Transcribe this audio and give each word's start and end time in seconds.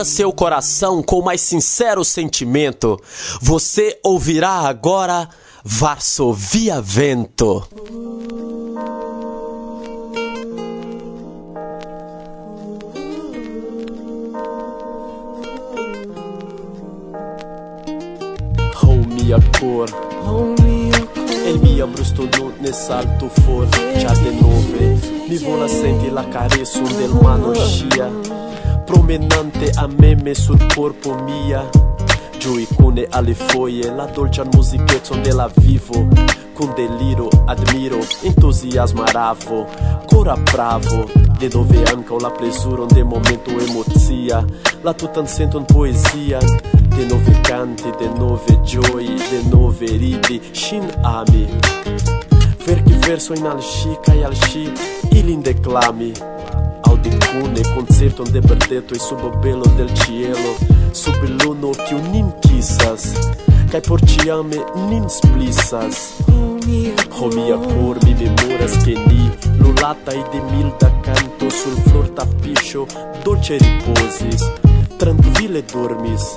Encha 0.00 0.04
seu 0.04 0.32
coração 0.32 1.02
com 1.02 1.18
o 1.18 1.22
mais 1.22 1.42
sincero 1.42 2.02
sentimento. 2.02 2.98
Você 3.42 3.98
ouvirá 4.02 4.60
agora 4.60 5.28
Varsovia 5.62 6.80
Vento. 6.80 7.68
Cor. 19.60 19.88
El 21.46 21.58
mi 21.58 21.80
am 21.80 21.92
brustodut 21.92 22.54
ne 22.60 22.72
saltu 22.72 23.28
for 23.42 23.68
já 24.00 24.12
de 24.14 24.30
novo 24.32 25.28
me 25.28 25.38
vou 25.38 25.52
vola 25.52 25.68
senti 25.68 26.10
la 26.10 26.24
careço 26.24 26.78
sunt 26.78 26.96
del 26.96 27.10
manoșia 27.10 28.49
promenante 28.90 29.70
a 29.76 29.86
meme 29.86 30.34
sul 30.34 30.58
corpo 30.74 31.14
mia. 31.22 31.68
Giui 32.38 32.66
cune 32.74 33.06
alle 33.08 33.34
foglie, 33.34 33.94
la 33.94 34.06
dolce 34.06 34.42
musichezzo 34.52 35.14
della 35.14 35.48
vivo. 35.54 36.08
Con 36.52 36.74
deliro, 36.74 37.28
admiro, 37.46 37.98
entusiasmo 38.22 39.02
aravo, 39.02 39.66
cora 40.06 40.36
bravo 40.36 41.08
De 41.38 41.48
dove 41.48 41.82
anca 41.84 42.14
la 42.20 42.30
presuro 42.30 42.84
de 42.86 43.02
momento 43.02 43.50
emozia. 43.50 44.44
La 44.82 44.92
tutan 44.92 45.26
senton 45.26 45.64
poesia 45.64 46.38
De 46.38 47.06
nove 47.06 47.40
canti, 47.42 47.90
de 47.98 48.08
nove 48.18 48.60
joy, 48.62 49.06
de 49.06 49.48
nove 49.48 49.86
ridi, 49.86 50.40
shin 50.52 50.84
ami. 51.02 51.46
Ver 52.64 52.82
che 52.82 52.94
verso 53.06 53.32
in 53.34 53.46
al 53.46 53.62
sci, 53.62 53.96
cai 54.02 54.22
al 54.22 54.34
sci, 54.34 54.70
ilin 55.12 55.40
declami. 55.40 56.12
Audi 56.90 57.10
cune 57.30 57.60
concerto 57.74 58.24
de 58.24 58.40
e 58.40 58.98
sub 58.98 59.36
belo 59.38 59.66
del 59.76 59.90
cielo. 59.94 60.56
Sub 60.90 61.14
luno 61.42 61.70
kiu 61.86 61.98
nin 62.10 62.32
kisas 62.40 63.14
kai 63.70 63.80
por 63.80 64.00
ciame 64.00 64.58
nin 64.88 65.04
o 65.04 66.58
Homia 67.10 67.56
por 67.56 67.96
mi 68.04 68.14
memoras 68.14 68.82
che 68.84 68.94
ni 69.06 69.30
Lulatai 69.58 70.22
de 70.32 70.40
milda 70.50 70.90
canto 71.02 71.48
sul 71.48 71.76
flor 71.86 72.08
tapiscio 72.08 72.86
Dolce 73.22 73.56
riposis 73.58 74.42
Tranquille 74.96 75.62
dormis. 75.62 76.34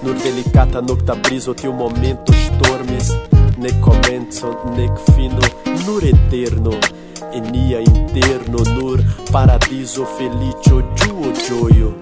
Nur 0.00 0.16
delicata 0.22 0.80
nocta 0.80 1.14
briso 1.14 1.52
tiu 1.52 1.72
momento 1.72 2.32
stormis 2.32 3.12
Nec 3.60 3.78
comenzo, 3.80 4.58
nec 4.74 4.98
fino, 5.12 5.38
nur 5.84 6.02
eterno 6.02 6.99
en 7.32 7.50
nia 7.52 7.80
interno 7.80 8.58
nur 8.74 9.02
paradiso 9.30 10.04
felicio 10.16 10.82
giuo 10.94 11.32
gioio. 11.32 11.94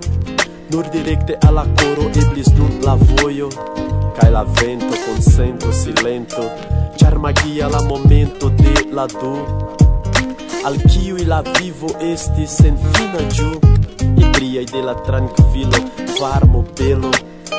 Nur 0.70 0.88
directe 0.90 1.36
alla 1.46 1.66
coro 1.76 2.08
eblis 2.12 2.48
nun 2.58 2.78
la 2.82 2.94
voio 2.94 3.48
cae 4.16 4.30
la 4.30 4.44
vento 4.44 4.94
consento 5.06 5.72
silento 5.72 6.42
char 6.96 7.18
magia 7.18 7.68
la 7.68 7.82
momento 7.82 8.48
de 8.50 8.74
la 8.92 9.06
du 9.06 9.32
al 10.64 10.76
kiuj 10.90 11.24
la 11.26 11.40
vivo 11.42 11.88
estis 12.00 12.56
senfina 12.60 13.22
ĝu 13.36 13.50
ebriaj 14.24 14.66
de 14.72 14.82
la 14.82 14.94
trankvilo 15.06 15.80
varmo 16.20 16.64
belo. 16.78 17.10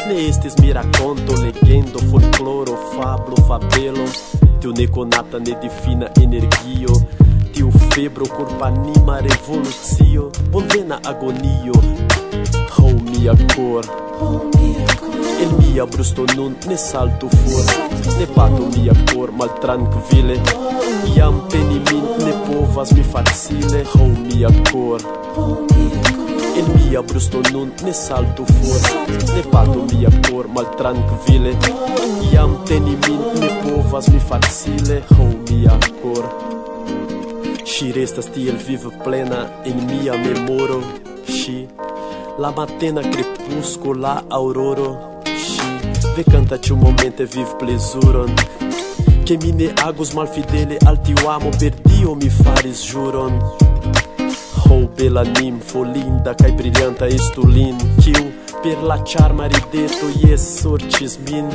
Ne 0.07 0.15
estis 0.27 0.55
mirakonto, 0.61 1.35
legendo, 1.43 1.99
folkloro, 2.11 2.75
fablo, 2.93 3.37
fabelo 3.47 4.05
tu 4.61 4.73
ne 4.73 4.87
konata 4.87 5.39
ne 5.39 5.55
difina 5.61 6.07
energio 6.21 6.93
tiu 7.59 7.71
febro 7.91 8.25
corpanima 8.25 9.19
revolucio 9.19 10.31
Bonvena 10.49 10.97
agonio. 11.03 11.73
Ho 12.77 12.85
oh, 12.85 12.93
mia 13.03 13.33
cor. 13.53 13.83
El 15.41 15.51
mia 15.57 15.85
brusto 15.85 16.23
nun 16.35 16.55
ne 16.67 16.77
salto 16.77 17.27
for. 17.27 17.65
Ne 18.17 18.25
bato 18.33 18.63
mia 18.77 18.93
cor 19.11 19.31
mal 19.31 19.51
tranquille. 19.59 20.39
Iam 21.15 21.41
peni 21.49 21.81
min 21.91 22.05
ne 22.23 22.33
povas 22.47 22.91
mi 22.93 23.03
facile 23.03 23.83
Ho 23.93 24.03
oh, 24.03 24.07
mia 24.07 24.49
cor. 24.71 25.01
El 26.55 26.67
mia 26.75 27.01
brusto 27.03 27.41
nun 27.51 27.73
ne 27.83 27.93
salto 27.93 28.45
for. 28.45 28.79
Ne 29.35 29.43
bato 29.51 29.83
mia 29.91 30.09
cor 30.29 30.47
mal 30.47 30.69
tranquille. 30.77 31.57
Iam 32.31 32.55
teni 32.63 32.95
min 33.07 33.19
ne 33.41 33.49
povas 33.63 34.07
mi 34.07 34.19
facile 34.19 35.03
Ho 35.09 35.23
oh, 35.23 35.35
mia 35.49 35.77
cor. 36.01 36.58
Si 37.69 37.91
restas 37.91 38.25
tiel 38.33 38.57
viva 38.57 38.89
plena 39.03 39.47
en 39.63 39.85
mia 39.85 40.17
memoro. 40.17 40.81
Si 41.25 41.67
La 42.39 42.51
matena 42.51 43.01
crepusco 43.01 43.93
la 43.93 44.23
auroro. 44.27 45.21
Si 45.23 45.61
Vecanta 46.15 46.57
tiu 46.57 46.75
momente 46.75 47.25
viv 47.25 47.55
plezuron? 47.57 48.33
Che 49.23 49.37
mi 49.37 49.51
ne 49.51 49.71
agus 49.85 50.13
malfidele 50.13 50.77
al 50.85 50.99
tiu 51.01 51.27
amo 51.27 51.49
Per 51.49 51.73
Dio 51.83 52.15
mi 52.15 52.29
faris 52.29 52.81
juron. 52.91 53.37
Oh 54.69 54.87
bela 54.95 55.23
nimfo 55.23 55.83
linda 55.83 56.33
kaj 56.33 56.51
brillanta 56.51 57.07
estulin 57.07 57.77
Kiu 58.01 58.31
per 58.61 58.81
la 58.83 58.97
charma 59.03 59.47
rideto 59.47 60.09
Yes, 60.23 60.61
sortis 60.61 61.19
min. 61.29 61.47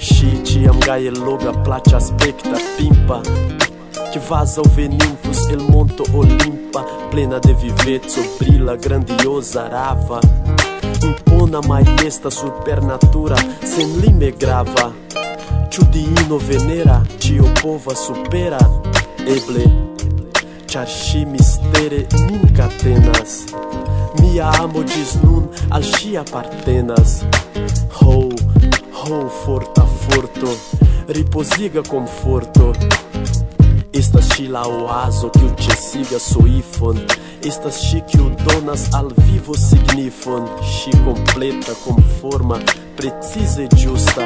Si 0.00 0.30
tiam 0.44 0.78
gaie 0.80 1.10
loga 1.10 1.52
plaĉa 1.64 1.96
aspekta 1.96 2.56
pimpa. 2.76 3.22
Que 4.12 4.18
vaza 4.20 4.62
o 4.62 4.68
venintus 4.70 5.48
el 5.50 5.58
monto 5.58 6.02
Olimpa 6.14 6.82
Plena 7.10 7.38
de 7.38 7.52
vivezzo 7.52 8.22
brilla 8.38 8.74
grandiosa 8.74 9.68
rava 9.68 10.20
Impona 11.02 11.60
maiesta 11.60 12.30
supernatura 12.30 13.36
Sen 13.62 14.00
lime 14.00 14.30
grava. 14.30 14.94
Ciu 15.70 15.84
venera 16.38 17.02
Cio 17.18 17.44
pova 17.60 17.94
supera. 17.94 18.58
Eble 19.26 19.64
Char 20.66 20.88
mistere 21.26 22.06
min 22.26 22.40
Mia 24.20 24.50
amo 24.58 24.84
gis 24.84 25.18
nun 25.22 25.48
al 25.68 25.84
si 25.84 26.16
appartenas 26.16 27.24
Ho, 28.00 28.28
ho 28.92 29.28
forta 29.28 29.84
forto 29.84 30.48
Riposiga 31.08 31.82
conforto 31.82 32.72
Estas 33.92 34.28
si 34.36 34.48
la 34.48 34.62
oaso 34.62 35.30
que 35.32 35.48
te 35.56 36.18
soifon. 36.18 37.06
Estas 37.42 37.74
si 37.74 38.02
que 38.02 38.20
o 38.20 38.30
donas 38.30 38.92
al 38.94 39.08
vivo 39.26 39.54
signifon. 39.54 40.46
Si 40.62 40.90
completa 41.04 41.74
com 41.84 41.96
forma 42.20 42.58
precisa 42.96 43.62
e 43.62 43.68
giusta 43.76 44.22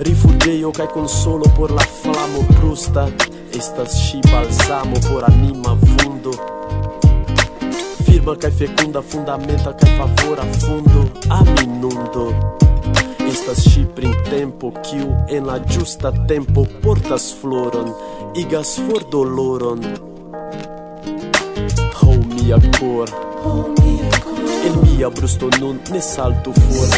Rifugio 0.00 0.72
cae 0.72 0.88
consolo 0.88 1.44
por 1.54 1.70
la 1.70 1.82
flamo 1.82 2.42
brusta. 2.58 3.06
Estas 3.52 3.92
si 3.92 4.20
balsamo 4.32 4.98
por 5.08 5.24
anima 5.24 5.74
vundo 5.74 6.30
Firma 8.04 8.36
cae 8.36 8.50
fecunda 8.50 9.02
fundamenta 9.02 9.74
cae 9.74 9.96
favora 9.96 10.42
fundo 10.58 11.12
a 11.28 11.44
minundo. 11.44 12.32
Estas 13.18 13.62
si 13.62 13.84
prin 13.94 14.12
tempo 14.28 14.72
kiu 14.82 15.08
en 15.28 15.46
la 15.46 15.58
giusta 15.60 16.12
tempo 16.26 16.66
portas 16.82 17.32
floron 17.40 17.94
igas 18.34 18.80
for 18.80 19.04
doloron. 19.10 19.80
Ho 22.00 22.12
mia 22.34 22.58
cor. 22.78 23.08
El 24.64 24.76
mia 24.82 25.10
brusto 25.10 25.48
nun 25.60 25.80
ne 25.90 26.00
salto 26.00 26.52
for. 26.52 26.88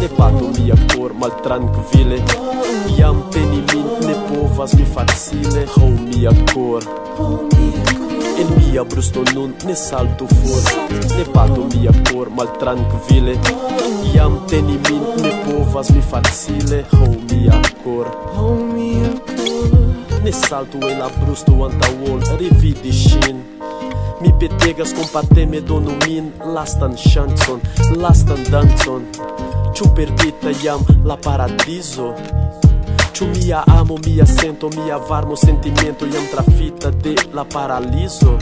Ne 0.00 0.08
pato 0.08 0.50
mia 0.58 0.74
cor 0.94 1.12
mal 1.12 1.40
tranquile 1.42 2.22
Iam 2.96 3.22
teni 3.30 3.62
min 3.72 3.86
ne 4.06 4.14
povas 4.28 4.72
mi 4.74 4.84
facile 4.84 5.66
Ho 5.76 5.88
mia 5.88 6.32
cor. 6.52 6.82
El 8.38 8.48
mia 8.56 8.84
brusto 8.84 9.22
nun 9.34 9.54
ne 9.64 9.74
salto 9.74 10.26
for. 10.26 10.62
Ne 11.16 11.24
pato 11.24 11.66
mia 11.74 11.92
cor 12.10 12.30
mal 12.30 12.50
tranquile 12.58 13.38
Iam 14.14 14.46
teni 14.46 14.78
min 14.88 15.02
ne 15.22 15.30
povas 15.44 15.90
mi 15.90 16.00
facile 16.00 16.84
Ho 16.92 17.06
mia 17.30 17.60
cor 17.84 18.06
Ho 18.34 18.54
mia 18.54 18.64
cor. 18.64 18.69
Ne 20.24 20.32
salto 20.32 20.78
e 20.86 20.96
la 20.98 21.06
brusto 21.16 21.54
antaŭol 21.64 22.20
revidi 22.36 22.90
ŝin 22.92 23.38
Mi 24.20 24.32
petegas 24.40 24.92
kompateme 24.92 25.62
donu 25.64 25.94
min 26.02 26.26
lastan 26.56 26.92
ŝancon, 26.92 27.62
lastan 28.02 28.42
dancon 28.52 29.06
Ĉu 29.72 29.88
perdita 29.96 30.52
jam 30.60 30.84
la 31.08 31.16
paradizo? 31.16 32.10
Ĉu 33.16 33.30
mia 33.30 33.62
amo, 33.78 33.96
mia 34.04 34.26
sento, 34.28 34.68
mia 34.76 34.98
varmo 35.08 35.36
sentimento 35.40 36.04
jam 36.12 36.26
trafita 36.34 36.90
de 36.90 37.14
la 37.32 37.46
paralizo? 37.54 38.36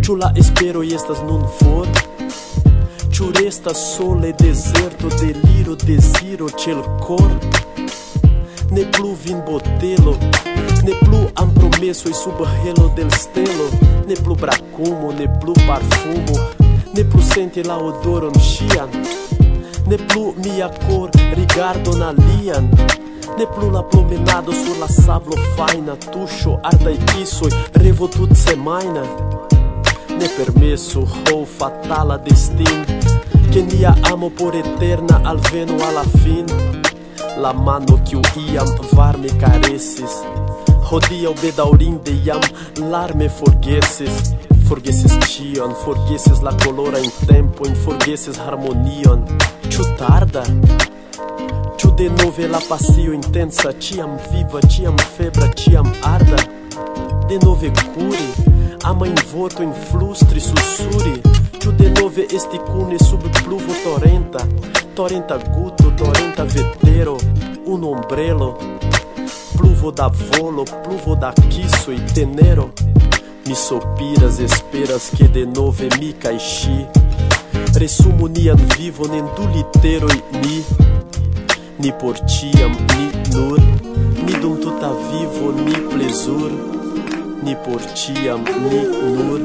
Ĉu 0.00 0.16
la 0.16 0.32
espero 0.40 0.80
estas 0.82 1.20
nun 1.28 1.44
for? 1.58 1.92
Ĉu 3.12 3.32
restas 3.36 3.84
sole 3.98 4.32
deserto, 4.40 5.12
deliro, 5.20 5.76
deziro 5.84 6.48
ĉe 6.56 6.78
l' 6.78 6.88
cor? 7.04 7.36
Ne 8.72 8.88
plu 8.96 9.12
vin 9.26 9.44
botelo 9.44 10.16
Ne 10.82 10.94
plu 11.04 11.28
am 11.34 11.52
promesoi 11.52 12.12
sub 12.12 12.40
helo 12.62 12.92
del 12.94 13.10
stelo. 13.12 13.68
Ne 14.06 14.14
plu 14.14 14.34
bracumo, 14.34 15.12
ne 15.12 15.28
plu 15.38 15.52
parfumo. 15.66 16.68
Ne 16.94 17.04
plu 17.04 17.20
senti 17.20 17.62
la 17.62 17.76
odoron 17.76 18.34
scian 18.34 18.88
Ne 19.86 19.96
plu 19.96 20.34
mia 20.42 20.68
cor 20.86 21.10
rigardon 21.34 22.02
alian 22.02 22.68
Ne 23.38 23.46
plu 23.54 23.70
la 23.70 23.82
promenado 23.82 24.52
sur 24.52 24.76
la 24.80 24.88
sablo 24.88 25.36
faina 25.56 25.94
Tuŝo 26.12 26.58
ardaj 26.62 26.96
kisoj, 27.12 27.52
revo 27.74 28.08
semajna 28.34 29.04
Ne 30.18 30.26
permesso 30.36 31.00
ho 31.00 31.44
fatala 31.44 32.16
destin 32.18 32.84
che 33.50 33.62
nia 33.62 33.92
amo 34.02 34.30
por 34.30 34.54
eterna 34.54 35.22
alveno 35.24 35.74
al 35.74 35.82
alla 35.88 36.04
fin. 36.22 36.46
La 37.38 37.52
mano 37.52 38.00
che 38.02 38.20
kiu 38.20 38.20
iam 38.52 38.68
varme 38.92 39.26
karesis 39.36 40.22
Rodia 40.90 41.30
o 41.30 41.34
bedaurín 41.34 42.00
de 42.02 42.20
jam, 42.24 42.40
larme 42.90 43.28
forgueces, 43.28 44.34
forgueces 44.66 45.16
tion, 45.20 45.72
forgueces 45.72 46.40
la 46.40 46.52
colora 46.64 46.98
em 46.98 47.08
tempo, 47.28 47.64
in 47.64 47.76
forgueces 47.76 48.36
harmonion 48.40 49.22
Ĉu 49.70 49.84
tarda? 49.96 50.42
Ĉu 51.78 51.92
denove 51.94 52.48
la 52.48 52.58
pasio 52.68 53.14
intensa, 53.14 53.70
tiam 53.78 54.18
viva, 54.32 54.58
tiam 54.66 54.98
febra, 55.14 55.46
tiam 55.54 55.86
arda? 56.02 56.42
Denove 57.28 57.70
curi, 57.94 58.26
ama 58.82 59.06
in 59.06 59.14
voto, 59.30 59.62
in 59.62 59.72
flustri, 59.92 60.40
susuri 60.40 61.22
Ĉu 61.62 61.70
denove 61.78 62.26
esti 62.34 62.58
kune 62.66 62.98
sub 62.98 63.30
pluvo 63.44 63.78
torenta? 63.84 64.42
Torenta 64.98 65.38
guto, 65.38 65.94
torenta 65.94 66.42
vetero, 66.42 67.16
un 67.66 67.84
ombrelo 67.84 68.79
Pluvo 69.60 69.90
da 69.90 70.08
volo, 70.08 70.64
pluvo 70.64 71.14
da 71.14 71.32
kiso 71.50 71.92
e 71.92 72.00
tenero. 72.14 72.72
Mi 73.46 73.54
sopiras, 73.54 74.38
esperas 74.38 75.10
che 75.10 75.28
de 75.28 75.44
novo 75.44 75.84
mi 75.98 76.12
caixi 76.12 76.86
Resumo 77.74 78.26
nian 78.28 78.56
vivo 78.76 79.06
nem 79.08 79.24
du 79.34 79.46
literoj 79.52 80.22
ni 80.40 80.64
Ni 81.78 81.92
por 81.92 82.14
tiam, 82.20 82.72
ni 82.94 83.06
nur. 83.34 83.58
Ni 84.24 84.32
dum 84.40 84.56
tuta 84.56 84.92
vivo, 85.10 85.52
ni 85.52 85.74
plesur 85.90 86.52
Ni 87.42 87.54
por 87.56 87.80
tiam, 87.94 88.44
ni 88.44 88.82
nur. 89.02 89.40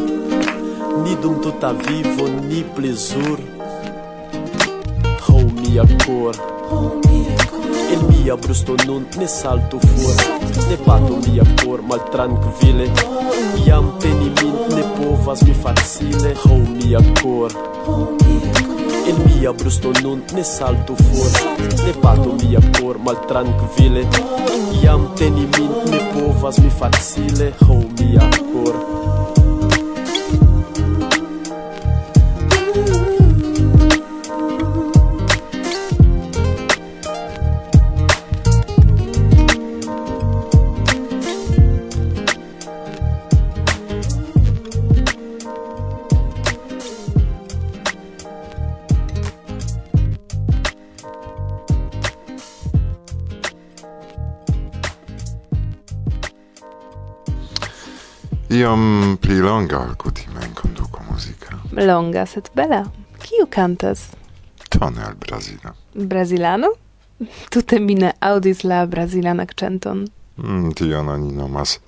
Ni 1.03 1.15
dum 1.15 1.41
tuta 1.41 1.73
vivo, 1.73 2.27
ni 2.27 2.63
plesur 2.63 3.39
Oh 5.29 5.45
mia 5.61 5.83
cor 6.05 6.35
Oh 6.69 7.01
mia 7.03 7.35
cor 7.49 7.64
El 7.91 8.01
mia 8.09 8.35
brusto 8.35 8.75
nun 8.85 9.05
ne 9.17 9.27
salto 9.27 9.79
for 9.79 10.15
Ne 10.69 10.77
bato 10.85 11.17
mia 11.25 11.43
cor 11.61 11.81
mal 11.81 12.01
tranquille. 12.09 12.89
Iam 13.65 13.97
teni 13.99 14.31
min 14.41 14.55
ne 14.75 14.83
povas 14.97 15.41
mi 15.43 15.53
facile 15.53 16.33
Ho 16.43 16.53
oh 16.53 16.65
mia 16.77 16.99
cor. 17.21 17.51
El 19.07 19.17
mia 19.25 19.53
brusto 19.53 19.91
nun 20.01 20.23
ne 20.33 20.43
salto 20.43 20.95
for 20.95 21.31
Ne 21.85 21.93
bato 22.01 22.33
mia 22.41 22.59
cor 22.79 22.97
mal 22.97 23.19
tranquille. 23.27 24.07
Iam 24.81 25.13
teni 25.15 25.47
min 25.57 25.71
ne 25.91 25.99
povas 26.13 26.57
mi 26.57 26.69
facile 26.69 27.53
Ho 27.67 27.73
oh 27.73 27.85
mia 27.99 28.29
cor. 28.51 28.84
Longa 59.65 59.95
ultima 60.05 60.39
conduco 60.53 61.01
musica. 61.09 61.57
Longa 61.71 62.25
sed 62.25 62.49
bella. 62.53 62.85
Kiu 63.17 63.47
kantas? 63.49 64.11
Tone 64.69 65.03
al 65.03 65.15
Brazilo. 65.15 65.73
Brazilano? 65.93 66.67
Tute 67.49 67.79
mine 67.79 68.13
audis 68.19 68.63
la 68.63 68.85
brazilan 68.85 69.39
accenton. 69.39 70.05
Mm, 70.37 70.71
tion 70.75 71.09
oni 71.09 71.33
nomas 71.33 71.79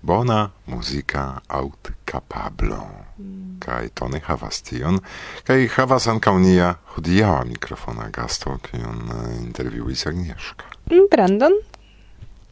bona 0.00 0.50
muzika 0.66 1.40
aut 1.48 1.92
kapablo. 2.04 2.80
Mm. 3.18 3.60
Kaj 3.60 3.88
tone 3.94 4.20
havas 4.24 4.62
tion, 4.62 5.00
kaj 5.44 5.68
havas 5.76 6.08
ankaŭ 6.08 6.38
nia 6.40 6.74
hodiaŭa 6.96 7.44
mikrofona 7.44 8.08
gasto, 8.08 8.56
kiun 8.70 9.10
eh, 9.12 9.40
intervjuis 9.42 10.06
Agnieszka. 10.06 10.64
Mm, 10.90 11.10
Brandon? 11.10 11.52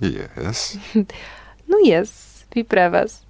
Yes. 0.00 0.76
no 1.70 1.80
yes, 1.86 2.44
vi 2.52 2.64
pravas. 2.64 3.25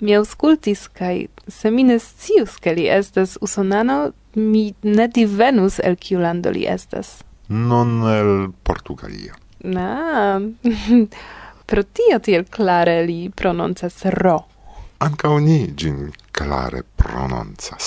mi 0.00 0.16
auscultis 0.16 0.88
kai 0.88 1.28
se 1.48 1.70
mi 1.70 1.84
ne 1.84 1.98
scius 1.98 2.56
ke 2.56 2.74
li 2.74 2.88
estas 2.88 3.38
usonano 3.40 4.12
mi 4.34 4.74
ne 4.82 5.08
divenus 5.08 5.78
el 5.78 5.96
kiu 5.96 6.18
lando 6.20 6.50
li 6.50 6.66
estas. 6.66 7.22
Non 7.48 8.02
el 8.08 8.52
Portugalia. 8.62 9.34
na 9.64 10.40
pro 11.66 11.82
tio 11.82 12.18
tiel 12.18 12.44
klare 12.50 13.02
li 13.06 13.30
prononcas 13.36 14.04
ro. 14.04 14.38
Ankaŭ 15.04 15.38
ni 15.40 15.58
gin 15.76 16.12
clare 16.32 16.82
prononcas. 16.96 17.86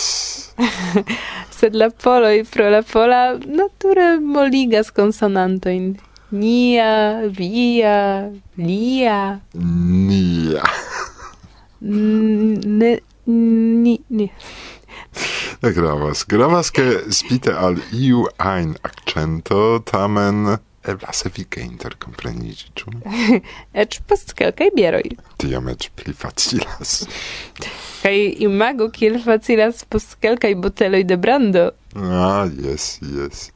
Sed 1.57 1.75
la 1.75 1.89
poloj 1.89 2.44
pro 2.51 2.69
la 2.69 2.81
pola 2.81 3.21
nature 3.45 4.19
moligas 4.19 4.92
konsonantojn. 4.92 5.95
Nia 6.31 7.21
via 7.38 8.30
lia. 8.57 9.39
Nia. 9.54 10.63
Ne, 11.81 12.97
ni, 13.25 14.00
ni. 14.09 14.29
Ne 15.62 15.71
gravas. 15.71 16.24
Gravas, 16.29 16.71
ke 16.71 16.85
spite 17.13 17.53
al 17.53 17.77
iu 17.94 18.25
ein 18.38 18.75
accento 18.83 19.79
tamen 19.85 20.57
eblas 20.88 21.25
efike 21.27 21.62
interkompreniĝi, 21.62 22.69
ĉu? 22.79 22.94
eĉ 23.81 23.99
post 24.07 24.33
kelkaj 24.40 24.69
bieroj. 24.78 25.04
Tiam 25.42 25.68
eĉ 25.73 25.90
pli 25.99 26.16
facilas. 26.16 27.01
Kaj 28.04 28.16
imagu 28.45 28.87
kiel 28.94 29.19
facilas 29.23 29.83
post 29.90 30.16
kelkaj 30.23 30.54
boteloj 30.63 31.04
de 31.09 31.18
brando. 31.19 31.68
Ah, 31.97 32.45
jes, 32.63 32.97
jes. 33.01 33.49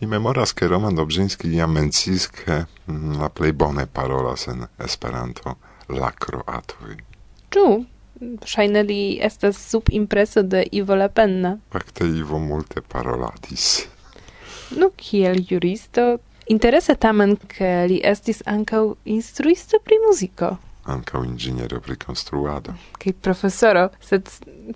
Mi 0.00 0.08
memoras, 0.08 0.54
ke 0.56 0.68
Roman 0.70 0.96
Dobrzyński 0.96 1.50
jam 1.52 1.74
menciis, 1.76 2.30
ke 2.32 2.62
mm, 2.86 3.18
la 3.20 3.28
plej 3.28 3.52
bone 3.52 3.84
parolas 3.86 4.46
en 4.48 4.64
Esperanto 4.80 5.58
la 5.92 6.08
kroatoj. 6.16 6.96
Ĉu 7.50 7.66
ŝajne 8.46 8.82
li 8.86 9.00
estas 9.22 9.58
sub 9.70 9.88
impreso 9.90 10.42
de 10.42 10.64
Ivo 10.72 10.94
Lapenna? 10.94 11.56
Fakte 11.72 12.06
Ivo 12.06 12.38
multe 12.38 12.80
parolatis. 12.80 13.86
Nu, 14.76 14.90
kiel 14.96 15.40
juristo, 15.48 16.18
interese 16.46 16.94
tamen, 16.94 17.36
ke 17.50 17.70
li 17.90 18.00
estis 18.04 18.42
ankaŭ 18.46 18.84
instruisto 19.04 19.80
pri 19.84 19.98
muziko 20.06 20.56
ankaŭ 20.90 21.24
inĝeniero 21.24 21.80
pri 21.80 21.96
konstruado. 21.96 22.74
Kaj 22.98 23.12
profesoro, 23.22 23.88
sed 24.00 24.28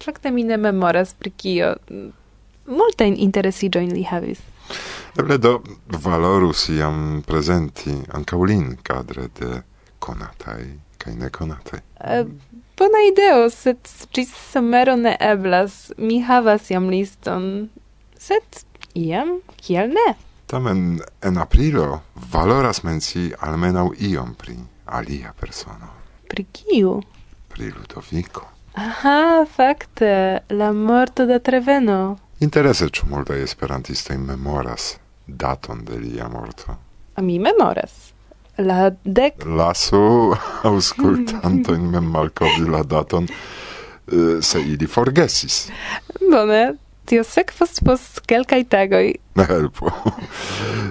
fakte 0.04 0.30
mi 0.30 0.44
ne 0.44 0.56
memoras 0.56 1.14
pri 1.14 1.30
kio. 1.30 1.74
Multajn 2.66 3.16
interesiĝojn 3.26 3.92
li 3.92 4.04
havis. 4.08 4.40
Eble 5.20 5.38
do 5.38 5.58
valorus 6.06 6.68
iam 6.74 7.22
prezenti 7.26 7.94
ankaŭ 8.18 8.40
lin 8.48 8.70
kadre 8.82 9.28
de 9.40 9.60
konataj 9.98 10.62
kaj 10.98 11.14
nekonataj. 11.20 11.80
E, 12.00 12.24
Bona 12.78 12.98
ideo, 13.08 13.50
sed 13.50 13.78
gis 14.12 14.32
somero 14.52 14.96
ne 14.96 15.16
eblas. 15.20 15.92
Mi 15.98 16.20
havas 16.22 16.70
jam 16.70 16.88
liston, 16.90 17.68
sed 18.18 18.64
iam, 18.94 19.38
kiel 19.56 19.92
ne? 19.94 20.14
Tamen 20.50 21.00
en 21.22 21.38
aprilo 21.38 22.00
valoras 22.32 22.82
menci 22.82 23.30
almenau 23.40 23.92
iom 23.98 24.34
pri 24.34 24.56
alia 24.86 25.32
persono. 25.40 25.92
Pri 26.28 26.46
kiu? 26.52 27.00
Pri 27.48 27.70
Ludovico. 27.70 28.48
Aha, 28.74 29.46
fakte, 29.46 30.42
la 30.48 30.72
morto 30.72 31.26
da 31.26 31.38
Treveno. 31.38 32.18
Interese 32.40 32.88
ĉu 32.90 33.06
multaj 33.06 33.38
esperantistoj 33.42 34.18
memoras 34.18 34.96
daton 35.26 35.84
de 35.84 35.98
lia 35.98 36.28
morto. 36.28 36.74
A 37.14 37.22
mi 37.22 37.38
memoras. 37.38 38.13
La 38.58 38.90
dec... 39.04 39.44
Lasu 39.44 40.34
auscultanto 40.70 41.74
in 41.74 41.90
mem 41.90 42.04
malcovi 42.04 42.68
la 42.70 42.82
daton, 42.82 43.26
uh, 43.26 44.40
se 44.40 44.60
ili 44.60 44.86
forgesis. 44.86 45.68
Bone, 46.30 46.74
tio 47.04 47.24
sekvas 47.24 47.80
post 47.84 48.20
kelkaj 48.30 48.64
tagoj. 48.70 49.12
Helpo. 49.48 49.90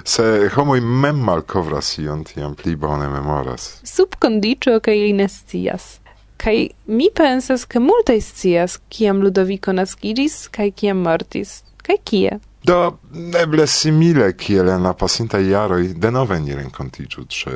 se 0.04 0.50
homoj 0.54 0.80
mem 0.80 1.24
malkovras 1.24 1.98
ion, 1.98 2.24
tiam 2.24 2.54
pli 2.54 2.76
bone 2.76 3.08
memoras. 3.08 3.80
Sub 3.84 4.18
kondiĉo 4.20 4.78
kaj 4.84 4.98
ili 4.98 5.12
ne 5.12 5.28
scias. 5.28 5.98
Kaj 6.36 6.66
mi 6.86 7.08
pensas, 7.16 7.64
ke 7.64 7.80
multaj 7.80 8.20
scias, 8.20 8.76
kiam 8.92 9.22
Ludoviko 9.24 9.72
naskiĝis 9.72 10.48
kaj 10.52 10.74
kiam 10.76 11.00
mortis, 11.06 11.62
kaj 11.86 11.96
kie. 12.04 12.40
Do 12.64 12.98
eble 13.42 13.66
simile 13.66 14.30
kiel 14.36 14.68
en 14.68 14.82
la 14.82 14.94
pasinta 14.96 15.38
de 15.38 15.94
denove 16.00 16.38
ni 16.40 16.54
renkontiĝu 16.56 17.24
ĉe 17.28 17.50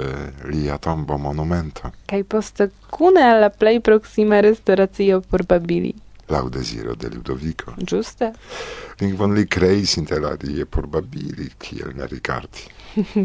lia 0.52 0.76
tombo 0.78 1.16
monumento. 1.16 1.88
Kaj 2.06 2.24
poste 2.24 2.66
kune 2.90 3.22
al 3.24 3.40
la 3.40 3.48
plej 3.48 3.80
proksima 3.80 4.40
restoracio 4.44 5.20
por 5.20 5.46
babili. 5.48 5.94
Laŭ 6.28 6.42
deziro 6.52 6.94
de 6.94 7.08
Ludoviko. 7.08 7.72
Ĝuste. 7.80 8.34
Lingvon 9.00 9.32
li 9.32 9.46
kreis 9.46 9.96
interalie 9.96 10.66
por 10.66 10.86
babili, 10.86 11.48
kiel 11.58 11.94
ne 11.96 12.06
rigardi. 12.06 12.66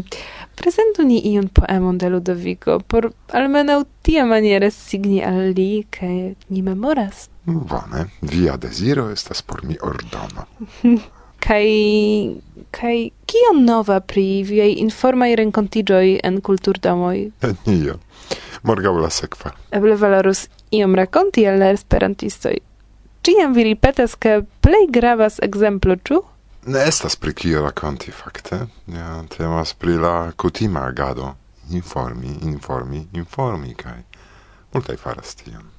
Prezentu 0.58 1.04
ni 1.04 1.18
iun 1.34 1.50
poemon 1.52 1.98
de 1.98 2.08
Ludoviko, 2.08 2.78
por 2.80 3.10
almenaŭ 3.28 3.82
tia 4.02 4.24
maniere 4.24 4.70
signi 4.70 5.20
al 5.20 5.52
li, 5.52 5.84
ke 5.90 6.32
ni 6.48 6.62
memoras. 6.62 7.28
Bone, 7.44 8.06
via 8.22 8.56
deziro 8.56 9.10
estas 9.12 9.42
por 9.42 9.66
mi 9.68 9.76
ordono. 9.82 10.48
Kai 11.44 12.40
kai 12.72 13.10
kion 13.28 13.64
nova 13.64 14.00
pri 14.00 14.42
viaj 14.48 14.70
informaj 14.80 15.34
renkontiĝoj 15.40 16.20
en 16.24 16.40
kulturdamoj? 16.40 17.18
Eh, 17.42 17.54
nio. 17.66 17.98
Morgaŭ 18.62 18.94
la 19.00 19.10
sekva. 19.12 19.52
Eble 19.70 19.96
valorus 20.00 20.46
iom 20.72 20.94
rakonti 20.96 21.44
al 21.46 21.60
la 21.60 21.68
esperantistoj. 21.74 22.56
Ĉiam 23.24 23.54
vi 23.56 23.64
ripetas, 23.64 24.16
ke 24.20 24.40
plej 24.64 24.86
gravas 24.92 25.38
ekzemplo, 25.42 25.96
ĉu? 25.96 26.20
Ne 26.66 26.86
estas 26.88 27.16
pri 27.16 27.34
kio 27.36 27.62
rakonti 27.64 28.12
fakte. 28.12 28.64
Ja, 28.92 29.22
temas 29.36 29.74
pri 29.74 29.96
la 30.00 30.32
kutima 30.36 30.86
agado. 30.88 31.34
Informi, 31.72 32.34
informi, 32.44 33.06
informi 33.12 33.74
kaj 33.74 34.00
multaj 34.74 34.96
faras 35.00 35.34
tion. 35.40 35.70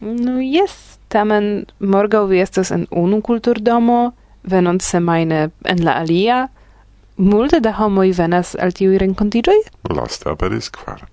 No 0.00 0.38
jes, 0.42 0.98
tamen 1.08 1.64
morgaŭ 1.78 2.26
vi 2.30 2.42
estas 2.42 2.70
en 2.74 2.86
unu 2.90 3.20
kulturdomo, 3.22 4.12
venont 4.42 4.82
semaine 4.82 5.50
en 5.64 5.84
la 5.84 5.98
alia, 6.00 6.48
multe 7.16 7.60
da 7.60 7.74
homoi 7.78 8.12
venas 8.12 8.54
al 8.58 8.72
tiui 8.72 8.98
rencontigioi? 8.98 9.62
Laste 9.90 10.30
aperis 10.30 10.70
kvar. 10.70 11.06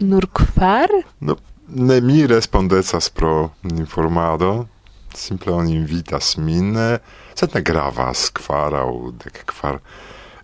Nur 0.00 0.26
kvar? 0.32 0.92
No, 1.20 1.36
ne 1.68 2.00
mi 2.00 2.26
respondecas 2.26 3.10
pro 3.10 3.50
informado, 3.62 4.68
simple 5.14 5.52
on 5.52 5.68
invitas 5.68 6.36
min, 6.38 6.74
sed 7.34 7.54
ne 7.54 7.62
gravas 7.62 8.30
kvar 8.36 8.76
au 8.80 9.12
dec 9.12 9.44
kvar. 9.52 9.80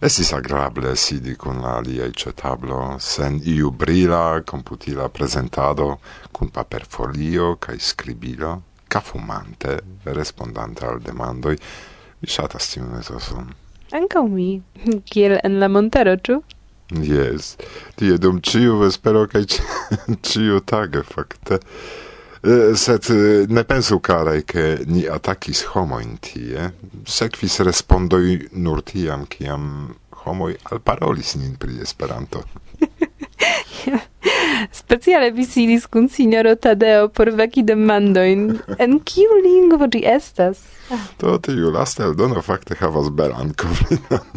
Estis 0.06 0.34
agrable 0.36 0.92
sidi 1.00 1.34
kun 1.40 1.62
la 1.64 1.78
aliei 1.78 2.12
ce 2.12 2.30
tablo, 2.36 2.98
sen 3.00 3.40
iu 3.44 3.70
brila 3.72 4.42
komputila 4.44 5.08
prezentado 5.08 5.96
kun 6.32 6.52
paperfolio 6.52 7.54
kaj 7.56 7.78
scribilo 7.80 8.58
kafumante, 8.88 9.78
respondante 10.04 10.86
al 10.86 11.00
demandoi, 11.02 11.56
mi 12.20 12.28
shatas 12.28 12.70
tiun 12.72 12.96
etoson. 13.00 13.50
Ancau 13.96 14.26
mi, 14.28 14.50
kiel 15.10 15.38
en 15.42 15.60
la 15.62 15.68
montero, 15.68 16.16
ĉu? 16.16 16.40
Yes, 17.02 17.56
tie 17.98 18.14
dum 18.22 18.38
ciu 18.46 18.78
vespero 18.78 19.26
kai 19.26 19.44
ciu 20.22 20.60
tage 20.70 21.02
fakte. 21.02 21.58
Sed 22.78 23.08
ne 23.50 23.64
pensu 23.66 23.98
karaj, 23.98 24.44
ke 24.46 24.64
ni 24.86 25.02
atakis 25.10 25.64
homoin 25.72 26.14
tie, 26.22 26.68
sekvis 27.02 27.58
respondoj 27.66 28.52
nur 28.54 28.84
tiam, 28.86 29.24
kiam 29.26 29.96
homoj 30.26 30.54
alparolis 30.70 31.34
nin 31.40 31.56
pri 31.58 31.80
Esperanto. 31.82 32.44
Speciale 34.72 35.30
vi 35.30 35.44
sidis 35.46 35.86
kun 35.86 36.08
signoro 36.08 36.54
Tadeo 36.54 37.08
por 37.08 37.30
veki 37.36 37.62
demandoin. 37.66 38.58
En 38.78 38.98
kiu 39.00 39.40
lingvo 39.44 39.88
ĝi 39.92 40.02
estas? 40.16 40.62
To 41.20 41.38
tiu 41.42 41.70
lasta 41.74 42.04
eldono 42.06 42.42
fakte 42.42 42.76
havas 42.80 43.10
belan 43.10 43.54
kovrinon. 43.58 44.28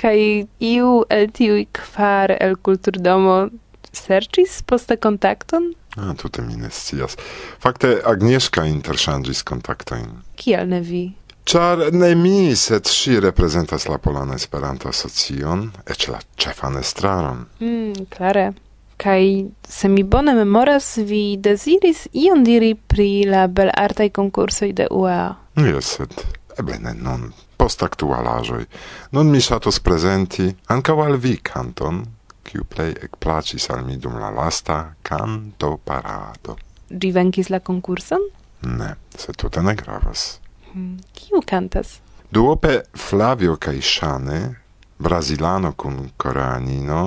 Kaj 0.00 0.16
iu 0.64 0.92
el 1.12 1.28
tiuj 1.36 1.66
kvar 1.76 2.32
el 2.40 2.56
kulturdomo 2.56 3.50
serĉis 3.92 4.62
poste 4.66 4.96
kontakton? 4.96 5.72
A, 5.98 6.14
tute 6.14 6.42
mi 6.42 6.56
ne 6.56 6.70
scias. 6.70 7.16
Fakte 7.60 7.98
Agnieszka 8.06 8.64
interŝanĝis 8.70 9.42
kontaktojn. 9.44 10.06
Kial 10.40 10.70
ne 10.70 10.80
vi? 10.80 11.02
Ĉar 11.50 11.88
ne 11.96 12.14
mi, 12.14 12.54
sed 12.56 12.86
ŝi 12.86 13.18
reprezentas 13.24 13.88
la 13.90 13.98
Polan 13.98 14.30
Esperanto 14.36 14.88
Asocion, 14.92 15.66
eĉ 15.90 16.08
la 16.12 16.20
ĉefan 16.38 16.78
estraron. 16.78 17.46
Mm, 17.58 18.06
klare. 18.12 18.52
Kai 19.00 19.46
se 19.64 19.88
mi 19.88 20.02
bone 20.02 20.34
memoras, 20.34 20.96
vi 20.96 21.36
desiris 21.40 22.06
ion 22.12 22.44
diri 22.44 22.74
pri 22.74 23.24
la 23.24 23.46
belartaj 23.46 24.10
konkursoj 24.12 24.72
de 24.76 24.88
UEA. 24.90 25.34
Yes, 25.56 25.96
sed 25.96 26.12
ebene 26.60 26.92
non 26.94 27.30
post 27.56 27.82
actualaĵoj. 27.82 28.64
Nun 29.16 29.30
mi 29.32 29.40
ŝatus 29.40 29.80
prezenti 29.84 30.50
ankaŭ 30.74 30.98
al 31.04 31.16
vi 31.16 31.38
kanton, 31.42 32.02
kiu 32.44 32.64
plej 32.68 32.92
ekplaĉis 33.08 33.70
al 33.70 33.84
mi 33.86 33.96
dum 33.96 34.18
la 34.20 34.30
lasta 34.36 34.78
canto 35.02 35.76
parato. 35.84 36.56
Ĝi 36.90 37.12
venkis 37.14 37.50
la 37.54 37.60
konkurson? 37.64 38.24
Ne, 38.68 38.94
se 39.16 39.32
tute 39.32 39.62
ne 39.62 39.74
gravas. 39.78 40.40
Hmm, 40.72 40.98
kiu 41.16 41.40
kantas? 41.46 41.98
Duope 42.30 42.82
Flavio 42.96 43.56
kaj 43.56 43.80
Szany, 43.82 44.40
brazilano 44.98 45.72
kun 45.72 46.10
koreanino, 46.16 47.02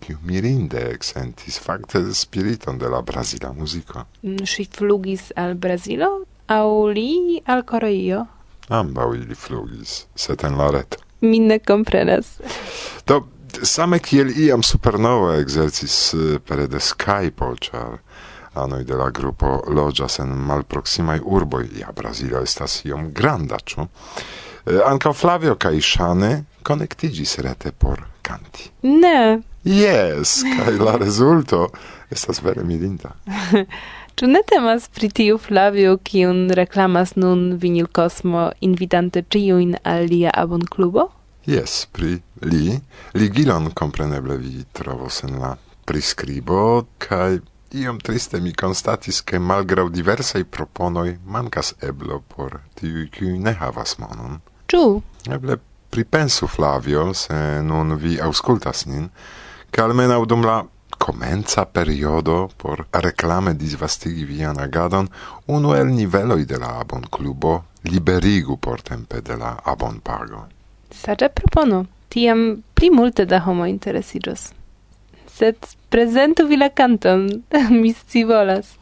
kiu 0.00 0.18
mirinde 0.22 0.80
eksentis 0.92 1.58
fakte 1.60 2.02
spiriton 2.14 2.78
de 2.78 2.88
la 2.88 3.02
brazila 3.02 3.52
muziko. 3.52 4.04
Mm, 4.22 4.44
ŝi 4.46 4.68
flugis 4.76 5.30
al 5.36 5.54
Brazilo 5.54 6.10
aŭ 6.48 6.68
li 6.94 7.40
al 7.46 7.64
Koreio? 7.68 8.24
Ambaŭ 8.68 9.14
ili 9.16 9.34
flugis, 9.34 10.04
sed 10.14 10.44
en 10.44 10.58
la 10.60 10.70
reto. 10.70 11.00
Mi 11.20 11.40
ne 11.40 11.58
komprenas. 11.58 12.36
Do 13.06 13.22
same 13.62 13.98
kiel 13.98 14.30
iam 14.38 14.62
supernova 14.62 15.36
ekzercis 15.40 15.96
eh, 16.14 16.38
pere 16.38 16.66
de 16.66 16.80
Skype, 16.80 17.52
ĉar 17.60 17.98
anoj 18.58 18.84
de 18.84 18.96
la 18.98 19.10
grupo 19.10 19.62
loĝas 19.68 20.18
en 20.22 20.34
malproksimaj 20.50 21.20
urboj, 21.24 21.66
ja 21.78 21.92
Brazilo 21.96 22.42
estas 22.42 22.84
iom 22.84 23.10
granda, 23.14 23.58
ĉu? 23.64 23.86
Eh, 24.66 24.80
ankaŭ 24.86 25.12
Flavio 25.12 25.56
kaj 25.56 25.80
Shane 25.80 26.32
konektiĝis 26.62 27.38
rete 27.44 27.72
por 27.72 28.02
kanti. 28.22 28.70
Ne, 28.82 29.40
Yes, 29.68 30.40
kai 30.56 30.78
la 30.80 30.96
rezulto 30.96 31.68
estas 32.10 32.40
vere 32.42 32.64
mirinda. 32.64 33.12
Ĉu 34.18 34.26
ne 34.26 34.40
temas 34.48 34.88
pri 34.88 35.10
tiu 35.14 35.36
Flavio, 35.38 35.98
kiun 36.02 36.48
reklamas 36.56 37.12
nun 37.20 37.52
Vinil 37.62 37.86
Cosmo, 37.94 38.48
invitante 38.64 39.22
ĉiujn 39.22 39.76
al 39.84 40.08
lia 40.10 40.32
abonklubo? 40.34 41.04
Yes, 41.46 41.84
pri 41.92 42.16
li. 42.42 42.80
Ligilon 43.14 43.70
kompreneble 43.78 44.40
vi 44.40 44.64
trovos 44.72 45.22
en 45.28 45.38
la 45.42 45.52
priskribo, 45.86 46.86
kaj 46.98 47.38
iom 47.78 48.00
triste 48.00 48.40
mi 48.40 48.54
konstatis, 48.56 49.20
ke 49.20 49.38
malgraŭ 49.38 49.86
diversaj 49.92 50.42
proponoj 50.56 51.18
mankas 51.24 51.74
eblo 51.84 52.22
por 52.34 52.58
tiuj, 52.80 53.10
kiuj 53.14 53.36
ne 53.44 53.52
havas 53.60 53.98
monon. 54.00 54.40
Ĉu? 54.72 54.82
Eble 55.30 55.60
pripensu 55.90 56.48
Flavio, 56.48 57.12
se 57.14 57.38
nun 57.64 57.96
vi 58.00 58.18
aŭskultas 58.20 58.86
nin, 58.88 59.08
che 59.70 59.80
almenaŭ 59.80 60.24
dum 60.24 60.44
la 60.44 60.58
comenza 60.98 61.64
periodo 61.64 62.50
por 62.56 62.86
reclame 62.90 63.54
disvastigi 63.54 64.24
vian 64.24 64.58
agadon 64.58 65.08
unu 65.46 65.74
el 65.74 65.86
nivelo 65.86 66.36
de 66.36 66.58
la 66.58 66.78
abon 66.80 67.04
clubo 67.10 67.64
liberigu 67.82 68.56
por 68.56 68.82
tempe 68.82 69.20
de 69.20 69.36
la 69.36 69.56
abon 69.64 70.00
pago. 70.00 70.46
Saĝa 70.90 71.28
propono. 71.28 71.86
Tiam 72.08 72.62
pli 72.74 72.88
multe 72.90 73.26
da 73.26 73.38
homo 73.44 73.66
interesiĝos. 73.68 74.52
Sed 75.28 75.56
prezentu 75.92 76.46
vi 76.48 76.56
la 76.56 76.68
kanton, 76.68 77.28
mi 77.80 77.92
scivolas. 77.92 78.76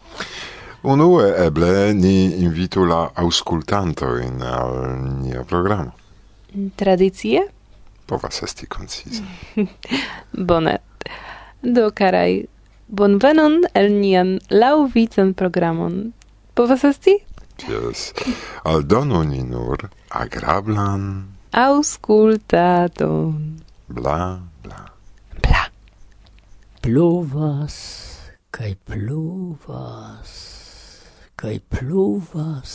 Unue 0.82 1.32
eble 1.46 1.94
ni 1.94 2.38
invitu 2.46 2.84
la 2.86 3.08
aŭskultantojn 3.14 4.42
al 4.46 4.76
nia 5.22 5.42
programo. 5.42 5.90
Tradicie 6.78 7.42
povas 8.06 8.42
esti 8.42 8.66
konciza. 8.66 9.22
Bone. 10.48 10.78
Do, 11.62 11.90
karaj, 11.90 12.44
bonvenon 12.88 13.62
el 13.74 13.92
nian 14.00 14.38
laŭvican 14.50 15.34
programon. 15.34 16.12
Povas 16.54 16.84
esti? 16.88 17.18
Yes. 17.68 18.12
Aldonu 18.64 19.24
ni 19.24 19.42
nur 19.42 19.88
agrablan... 20.10 21.32
Auskultadon. 21.56 23.60
Bla, 23.88 24.40
bla. 24.62 24.80
Bla. 25.42 25.62
Pluvas, 26.82 27.76
kaj 28.50 28.74
pluvas, 28.84 30.32
kaj 31.36 31.58
pluvas, 31.72 32.74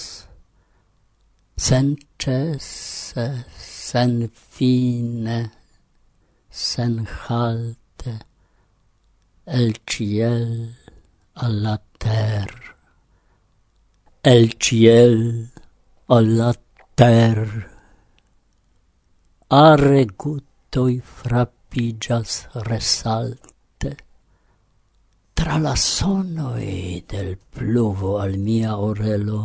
senĉese, 1.62 3.28
sen 3.92 4.30
fine, 4.34 5.52
sen 6.50 6.94
halte, 7.06 8.14
el 9.44 9.74
ciel 9.86 10.78
al 11.36 11.58
la 11.64 11.74
ter. 12.00 12.52
El 14.24 14.56
ciel 14.64 15.52
al 16.08 16.30
la 16.38 16.54
ter. 16.96 17.42
Are 19.50 20.06
gutoi 20.24 20.96
frappigas 21.18 22.48
resalte. 22.70 23.92
Tra 25.34 25.58
la 25.58 25.76
sonoi 25.76 27.04
del 27.12 27.36
pluvo 27.36 28.20
al 28.24 28.38
mia 28.38 28.78
orelo, 28.78 29.44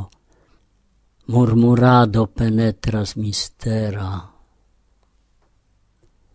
murmurado 1.35 2.29
penetras 2.29 3.17
mistera. 3.17 4.36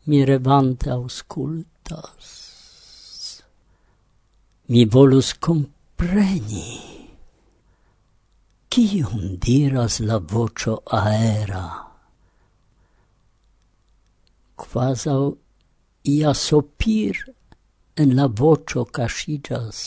mirevante 0.05 0.89
auscultas. 0.89 2.25
Mi 4.67 4.85
volus 4.85 5.33
compreni 5.33 6.91
kion 8.71 9.35
diras 9.43 9.99
la 9.99 10.17
vocio 10.17 10.77
aera. 10.87 11.65
Quasau 14.55 15.37
ia 16.03 16.33
sopir 16.33 17.19
en 17.97 18.15
la 18.15 18.27
vocio 18.27 18.85
cascigas, 18.85 19.77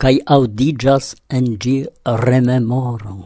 cae 0.00 0.18
audigas 0.26 1.14
en 1.36 1.46
gi 1.62 1.78
rememoro, 2.24 3.18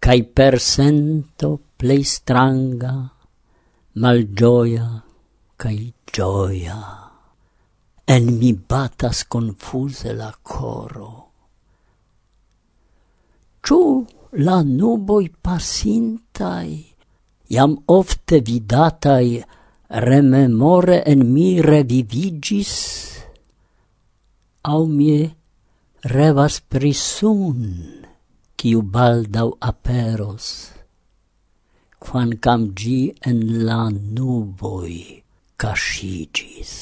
cae 0.00 0.24
per 0.24 0.56
sento 0.58 1.50
plei 1.76 2.02
stranga, 2.14 2.94
mal 3.94 4.22
gioia 4.30 5.02
cae 5.58 5.92
gioia. 6.06 6.78
En 8.06 8.38
mi 8.38 8.52
batas 8.54 9.24
confuse 9.26 10.14
la 10.14 10.30
coro. 10.42 11.10
Ciu 13.60 14.06
la 14.46 14.62
nuboi 14.62 15.28
pasintai, 15.30 16.72
iam 17.50 17.76
ofte 17.86 18.40
vidatai, 18.40 19.42
rememore 20.06 21.02
en 21.04 21.26
mi 21.34 21.60
revivigis, 21.60 22.74
au 24.62 24.86
mie 24.86 25.34
revas 26.14 26.60
prisun, 26.62 27.62
quiu 28.56 28.82
baldau 28.82 29.54
aperos 29.60 30.69
quan 32.00 32.30
cam 32.44 32.62
gi 32.78 33.00
en 33.28 33.40
la 33.66 33.82
nuboi 34.16 35.00
cascigis. 35.60 36.74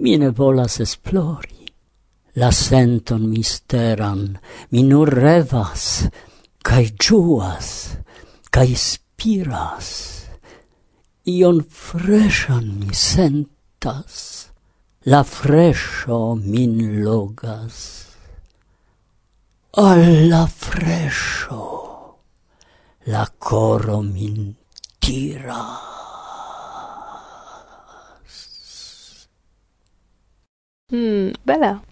Mi 0.00 0.14
ne 0.20 0.30
volas 0.38 0.78
esplori, 0.86 1.66
la 2.40 2.50
senton 2.52 3.22
misteran, 3.32 4.22
mi 4.70 4.82
nur 4.90 5.10
revas, 5.24 5.84
cae 6.66 6.86
giuas, 7.02 7.70
cae 8.54 8.76
spiras, 8.88 9.88
ion 11.36 11.58
freshan 11.64 12.66
mi 12.80 12.92
sentas, 12.94 14.14
la 15.10 15.22
fresho 15.24 16.20
min 16.36 17.02
logas. 17.02 17.78
Alla 19.72 20.46
fresho! 20.46 21.85
la 23.06 23.24
coro 23.38 24.00
min 24.02 24.54
tira. 24.98 25.58
Mm, 30.92 31.30
bella. 31.44 31.82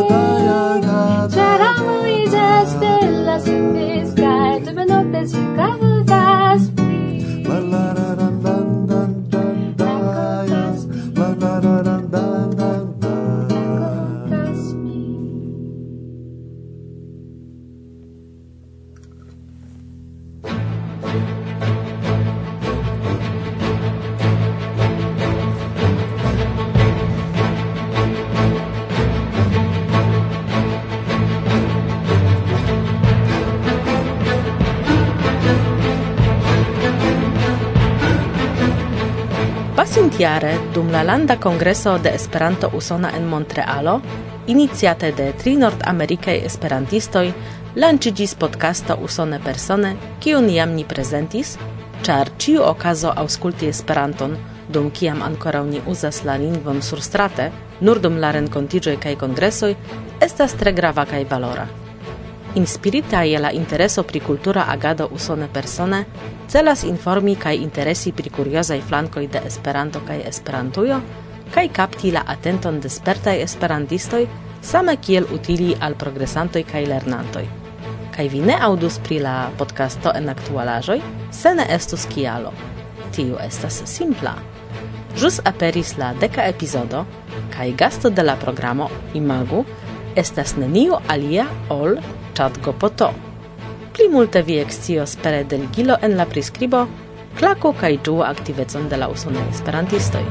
Sagara 0.00 0.69
Eksterlanda 41.00 41.40
Kongreso 41.40 41.98
de 41.98 42.10
Esperanto 42.14 42.70
Usona 42.74 43.10
en 43.16 43.26
Montrealo, 43.26 44.02
iniciate 44.46 45.12
de 45.16 45.30
tri 45.32 45.54
nordamerikaj 45.56 46.34
esperantistoj, 46.44 47.30
lanĉiĝis 47.80 48.34
podcasto 48.36 48.98
Usone 49.00 49.38
persone, 49.40 49.94
kiun 50.20 50.50
jam 50.52 50.76
ni 50.76 50.84
prezentis, 50.84 51.54
ĉar 52.04 52.34
ĉiu 52.36 52.60
okazo 52.68 53.14
aŭskulti 53.16 53.72
Esperanton, 53.72 54.36
dum 54.68 54.92
kiam 54.92 55.24
ankoraŭ 55.24 55.64
ni 55.72 55.80
uzas 55.88 56.20
la 56.28 56.36
lingvon 56.36 56.84
surstrate, 56.84 57.48
nur 57.80 58.04
dum 58.04 58.20
la 58.20 58.36
renkontiĝoj 58.36 58.98
kaj 59.00 59.16
kongresoj, 59.24 59.76
estas 60.20 60.52
tre 60.52 60.76
grava 60.76 61.08
kaj 61.08 61.24
valora 61.32 61.64
inspirita 62.54 63.22
je 63.22 63.38
la 63.38 63.50
intereso 63.50 64.02
pri 64.02 64.20
kultura 64.20 64.64
agado 64.68 65.08
usone 65.12 65.48
persone, 65.52 66.04
celas 66.48 66.84
informi 66.84 67.36
kaj 67.36 67.56
interesi 67.56 68.12
pri 68.12 68.30
kuriozaj 68.30 68.80
flankoj 68.80 69.26
de 69.26 69.40
Esperanto 69.46 70.00
kaj 70.06 70.22
Esperantujo, 70.28 71.00
kaj 71.54 71.68
kapti 71.68 72.12
la 72.12 72.22
atenton 72.26 72.80
de 72.80 72.88
spertaj 72.88 73.42
esperantistoj, 73.42 74.26
same 74.62 74.96
kiel 74.96 75.26
utili 75.34 75.74
al 75.80 75.94
progresantoj 75.94 76.62
kaj 76.62 76.86
lernantoj. 76.86 77.46
Kaj 78.16 78.28
vi 78.28 78.40
ne 78.40 78.56
audus 78.60 78.98
pri 78.98 79.18
la 79.18 79.50
podcasto 79.58 80.12
en 80.14 80.28
aktualaĵoj, 80.28 81.00
se 81.32 81.54
ne 81.54 81.66
estus 81.74 82.06
kialo. 82.14 82.52
Tiu 83.14 83.38
estas 83.42 83.82
simpla. 83.86 84.34
Jus 85.18 85.40
aperis 85.44 85.96
la 85.98 86.12
deka 86.14 86.44
epizodo, 86.46 87.04
kaj 87.56 87.72
gasto 87.72 88.10
de 88.10 88.22
la 88.22 88.36
programo 88.36 88.90
Imagu 89.14 89.64
estas 90.16 90.56
nenio 90.56 91.00
alia 91.08 91.46
ol 91.70 91.96
ChatGPT. 92.40 93.02
Pli 93.92 94.08
multe 94.08 94.40
vi 94.42 94.56
excios 94.58 95.16
pere 95.16 95.44
del 95.44 95.68
gilo 95.76 95.98
en 96.00 96.16
la 96.16 96.24
prescribo, 96.24 96.86
klaku 97.36 97.74
kaj 97.76 97.98
ĝuu 98.06 98.22
aktivecon 98.24 98.86
de 98.88 98.96
la 98.96 99.08
usonaj 99.12 99.42
esperantistoj. 99.50 100.22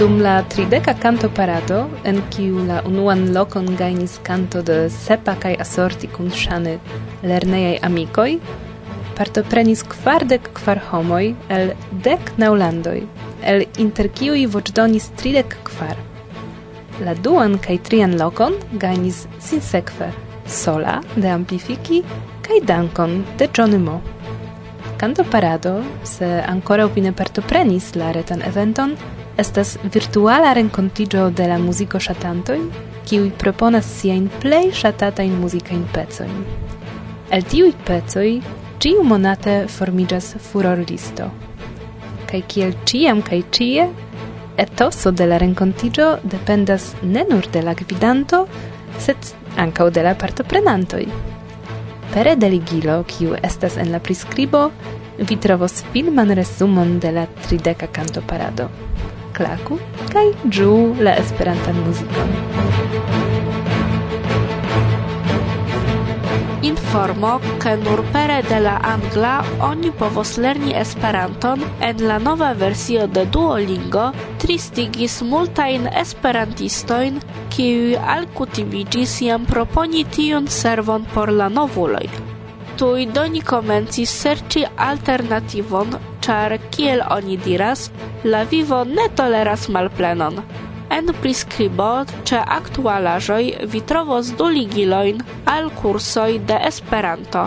Dum 0.00 0.18
la 0.26 0.34
trideka 0.50 0.96
canto 0.98 1.30
parado, 1.30 1.84
en 2.02 2.18
kiu 2.34 2.66
la 2.66 2.80
unuan 2.82 3.28
lokon 3.36 3.70
gajnis 3.78 4.18
canto 4.26 4.66
de 4.66 4.88
sepa 4.90 5.36
kaj 5.38 5.54
asorti 5.62 6.10
kun 6.10 6.34
ŝane 6.34 6.80
lernejaj 7.22 7.76
amikoj, 7.86 8.32
partoprenis 9.16 9.82
kvardek 9.88 10.50
kvar 10.58 10.80
homoj 10.90 11.34
el 11.54 11.72
dek 12.04 12.34
naulandoj, 12.40 13.00
el 13.42 13.64
inter 13.82 14.10
kiuj 14.10 14.46
voĉdonis 14.54 15.10
tridek 15.20 15.56
kvar. 15.68 15.96
La 17.04 17.14
duan 17.14 17.58
kaj 17.58 17.78
trian 17.88 18.14
lokon 18.20 18.54
gajnis 18.78 19.24
sinsekve 19.42 20.12
Sola 20.46 21.00
de 21.16 21.30
Amplifiki 21.30 22.02
kaj 22.44 22.60
Dankon 22.68 23.22
de 23.38 23.48
Johnny 23.48 23.78
Mo. 23.78 24.00
Canto 24.96 25.24
Parado, 25.24 25.82
se 26.04 26.26
ancora 26.46 26.86
opine 26.86 27.12
partoprenis 27.12 27.94
la 27.94 28.12
retan 28.12 28.42
eventon, 28.46 28.94
estas 29.36 29.78
virtuala 29.82 30.52
rencontigio 30.54 31.30
de 31.30 31.48
la 31.48 31.58
musico 31.58 31.98
shatantoi, 31.98 32.60
kiui 33.04 33.32
proponas 33.38 33.84
siajn 33.84 34.28
in 34.42 34.72
ŝatatajn 34.72 35.34
muzikajn 35.40 35.84
pezoin. 35.92 36.44
El 37.30 37.42
tiuj 37.42 37.72
pecoj 37.84 38.40
ciu 38.84 39.02
monate 39.02 39.64
formigas 39.66 40.34
furorlisto. 40.44 41.30
Kai 42.28 42.42
kiel 42.44 42.74
ciam 42.84 43.22
kai 43.24 43.38
cie, 43.50 43.86
etoso 44.60 45.10
de 45.10 45.24
la 45.24 45.38
rencontigio 45.38 46.18
dependas 46.22 46.90
ne 47.02 47.24
nur 47.30 47.48
de 47.48 47.62
la 47.62 47.72
gvidanto, 47.72 48.42
sed 48.98 49.16
ancau 49.56 49.88
de 49.88 50.02
la 50.04 50.12
partoprenantoi. 50.14 51.08
Pere 52.12 52.36
de 52.36 52.50
ligilo, 52.52 52.98
kiu 53.08 53.32
estas 53.40 53.78
en 53.80 53.88
la 53.90 54.02
prescribo, 54.04 54.66
vi 55.16 55.40
trovos 55.40 55.80
filman 55.92 56.36
resumon 56.36 56.98
de 57.00 57.12
la 57.12 57.26
trideca 57.46 57.88
canto 57.88 58.20
parado. 58.20 58.68
Klaku 59.32 59.80
kaj 60.12 60.28
ĝuu 60.44 60.92
la 61.00 61.16
esperantan 61.24 61.80
muzikon. 61.86 62.83
informo, 66.94 67.40
ke 67.58 67.72
nur 67.82 68.04
pere 68.14 68.36
de 68.46 68.60
la 68.62 68.74
angla 68.86 69.42
oni 69.68 69.90
povos 69.98 70.36
lerni 70.38 70.74
Esperanton 70.78 71.62
en 71.80 72.02
la 72.06 72.18
nova 72.18 72.52
versio 72.52 73.08
de 73.08 73.24
Duolingo 73.26 74.12
tristigis 74.38 75.16
multajn 75.26 75.88
esperantistojn, 76.02 77.18
kiuj 77.50 77.98
alkutimiĝis 78.14 79.16
jam 79.26 79.42
proponi 79.46 80.04
tiun 80.04 80.46
servon 80.46 81.02
por 81.14 81.32
la 81.32 81.48
novuloj. 81.48 82.06
Tui 82.78 83.08
doni 83.10 83.42
komencis 83.42 84.14
serĉi 84.22 84.62
alternativon, 84.76 85.98
ĉar 86.22 86.60
kiel 86.70 87.02
oni 87.10 87.40
diras, 87.42 87.88
la 88.22 88.44
vivo 88.44 88.84
ne 88.84 89.08
toleras 89.18 89.66
malplenon 89.68 90.38
en 90.96 91.10
prescribo, 91.20 91.90
ce 92.28 92.38
aktualaĵoj 92.56 93.44
vi 93.72 93.80
trovos 93.90 94.32
du 94.38 94.48
ligiloin 94.56 95.22
al 95.54 95.70
kursoj 95.80 96.38
de 96.48 96.58
Esperanto. 96.70 97.46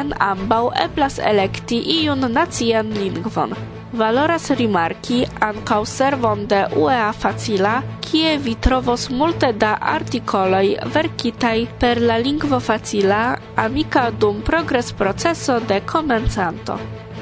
En 0.00 0.12
ambau 0.20 0.70
eblas 0.84 1.18
elekti 1.32 1.78
iun 1.98 2.24
nacian 2.32 2.92
lingvon. 3.00 3.54
Valoras 3.98 4.50
rimarki 4.60 5.22
ancau 5.40 5.84
servon 5.84 6.46
de 6.46 6.60
UEA 6.76 7.08
Facila, 7.12 7.80
kie 8.04 8.36
vi 8.44 8.54
trovos 8.66 9.08
multe 9.10 9.52
da 9.52 9.74
articoloi 9.94 10.76
verkitai 10.94 11.66
per 11.80 12.00
la 12.00 12.16
lingvo 12.16 12.60
facila 12.60 13.22
amika 13.56 14.10
dum 14.10 14.40
progresproceso 14.42 15.60
de 15.60 15.82
comenzanto. 15.94 16.78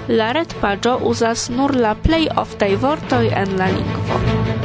la 0.09 0.31
retpaĝo 0.33 0.93
uzas 1.11 1.49
nur 1.51 1.75
la 1.87 1.95
plej 2.07 2.29
oftaj 2.45 2.75
vortoj 2.87 3.25
en 3.43 3.59
la 3.59 3.73
lingvo. 3.75 4.56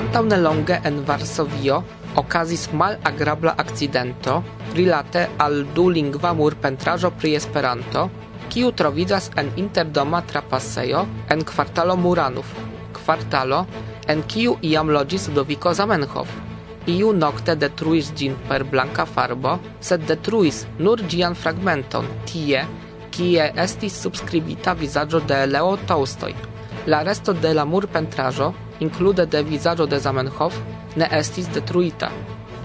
Antau 0.00 0.22
nelonge 0.24 0.78
en 0.88 1.02
Varsovio 1.04 1.82
okazis 2.20 2.62
mal 2.72 2.94
agrabla 3.04 3.52
accidento 3.62 4.38
rilate 4.72 5.26
al 5.36 5.58
du 5.74 5.90
lingva 5.92 6.30
mur 6.38 6.54
pentrajo 6.62 7.10
pri 7.18 7.34
Esperanto, 7.36 8.06
kiu 8.48 8.70
trovidas 8.72 9.28
en 9.42 9.50
interdoma 9.60 10.22
trapassejo 10.30 11.02
en 11.28 11.44
kvartalo 11.44 11.98
Muranów, 12.00 12.54
kvartalo 12.96 13.66
en 14.08 14.22
kiu 14.24 14.56
iam 14.62 14.88
logis 14.88 15.28
Doviko 15.36 15.74
Zamenhof. 15.74 16.32
Iu 16.86 17.12
nocte 17.12 17.58
detruis 17.60 18.08
gin 18.16 18.38
per 18.48 18.64
blanca 18.64 19.04
farbo, 19.04 19.58
sed 19.80 20.08
detruis 20.08 20.64
nur 20.78 21.04
gian 21.12 21.36
fragmenton, 21.36 22.08
tie, 22.24 22.64
kie 23.12 23.52
estis 23.66 24.00
subscribita 24.00 24.72
visaggio 24.72 25.20
de 25.20 25.44
Leo 25.46 25.76
Tolstoi. 25.76 26.34
La 26.86 27.04
resto 27.04 27.34
de 27.34 27.52
la 27.52 27.66
mur 27.66 27.84
include 28.80 29.26
de 29.26 29.42
visaggio 29.42 29.86
de 29.86 29.98
Zamenhof 29.98 30.58
ne 30.96 31.08
estis 31.12 31.48
detruita. 31.54 32.10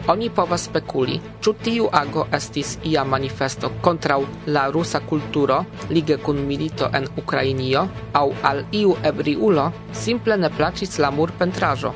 Oni 0.07 0.29
povas 0.29 0.67
spekuli, 0.67 1.15
ĉu 1.41 1.53
tiu 1.65 1.87
ago 1.91 2.27
estis 2.37 2.75
ia 2.85 3.03
manifesto 3.03 3.71
kontraŭ 3.81 4.19
la 4.53 4.67
rusa 4.69 5.01
kulturo 5.09 5.63
lige 5.89 6.17
kun 6.17 6.43
milito 6.45 6.89
en 6.93 7.07
Ukrainio 7.17 7.87
aŭ 8.13 8.27
al 8.51 8.63
iu 8.71 8.93
ebriulo 9.11 9.71
simple 10.03 10.37
ne 10.37 10.51
plaĉis 10.57 10.99
la 10.99 11.11
murpentraĵo. 11.11 11.93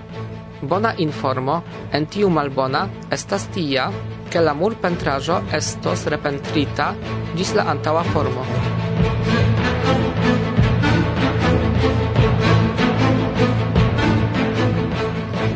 Bona 0.61 0.95
informo 0.97 1.61
en 1.93 2.05
tiu 2.05 2.29
malbona 2.29 2.87
estas 3.11 3.47
tia, 3.53 3.91
ke 4.29 4.41
la 4.41 4.53
murpentraĵo 4.53 5.41
estos 5.61 6.09
repentrita 6.13 6.93
ĝis 7.37 7.55
la 7.57 7.69
antaŭa 7.73 8.03
formo. 8.13 8.45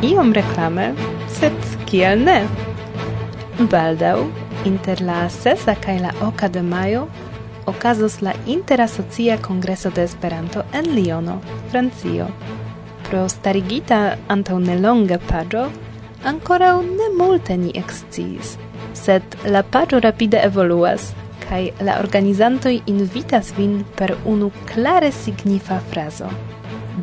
iom 0.04 0.32
reklame, 0.36 0.92
sed 1.38 1.56
kiel 1.88 2.24
ne? 2.24 2.40
Baldau, 3.70 4.26
inter 4.68 5.00
la 5.04 5.28
sesa 5.30 5.76
kaj 5.84 6.00
la 6.02 6.12
oka 6.26 6.48
de 6.48 6.62
majo 6.62 7.06
okazos 7.66 8.20
la 8.22 8.34
Interasocia 8.46 9.38
Kongreso 9.38 9.90
de 9.90 10.04
Esperanto 10.04 10.64
en 10.72 10.94
Liono, 10.94 11.40
Francio. 11.70 12.28
Pro 13.08 13.28
starigita 13.28 14.16
antaŭ 14.28 14.58
nelonga 14.60 15.18
paĝo 15.28 15.66
ankoraŭ 16.28 16.76
ne 16.82 17.10
multe 17.18 17.56
ni 17.60 17.72
eksciis, 17.76 18.56
sed 18.96 19.36
la 19.44 19.62
paĝo 19.62 20.00
rapide 20.00 20.40
evoluas 20.44 21.12
kaj 21.44 21.62
la 21.84 21.98
organizantoj 22.00 22.78
invitas 22.88 23.52
vin 23.56 23.82
per 23.96 24.14
unu 24.24 24.50
klare 24.70 25.12
signifa 25.12 25.80
frazo. 25.92 26.30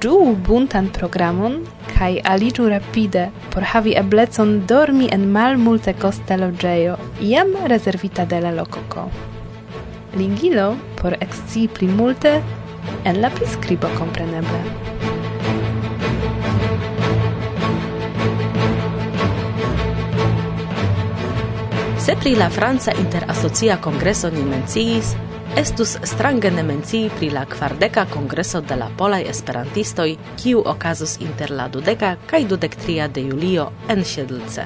Ĝuu 0.02 0.36
buntan 0.48 0.90
programon 0.90 1.60
kaj 2.02 2.16
aliĝu 2.26 2.64
rapide 2.72 3.28
por 3.54 3.64
havi 3.72 3.92
eblecon 4.00 4.56
dormi 4.70 5.10
en 5.14 5.28
malmulte 5.36 5.94
kosta 6.02 6.34
loĝejo, 6.42 6.96
jam 7.22 7.52
rezervita 7.70 8.26
de 8.26 8.40
la 8.42 8.52
lokoko. 8.56 9.04
Ligilo 10.18 10.66
por 11.02 11.14
ekscii 11.14 11.68
pli 11.76 11.88
multe 12.00 12.32
en 13.06 13.22
la 13.22 13.30
priskribo 13.30 13.92
kompreneble. 14.00 14.64
Se 22.02 22.18
pri 22.18 22.34
la 22.36 22.50
Franca 22.50 22.98
Interasocia 22.98 23.78
Kongreso 23.78 24.34
ni 24.34 24.42
menciis, 24.42 25.14
estus 25.58 25.98
strange 26.04 26.52
ne 26.52 26.64
mencii 26.64 27.10
pri 27.18 27.30
la 27.30 27.46
kvardeka 27.46 28.06
kongreso 28.06 28.62
de 28.62 28.76
la 28.76 28.90
polaj 28.98 29.24
esperantistoj, 29.30 30.18
kiu 30.44 30.64
okazos 30.66 31.18
inter 31.20 31.52
la 31.52 31.68
dudeka 31.68 32.16
kaj 32.26 32.46
dudek-tria 32.46 33.08
de 33.08 33.22
julio 33.22 33.72
en 33.90 34.04
Siedlce. 34.06 34.66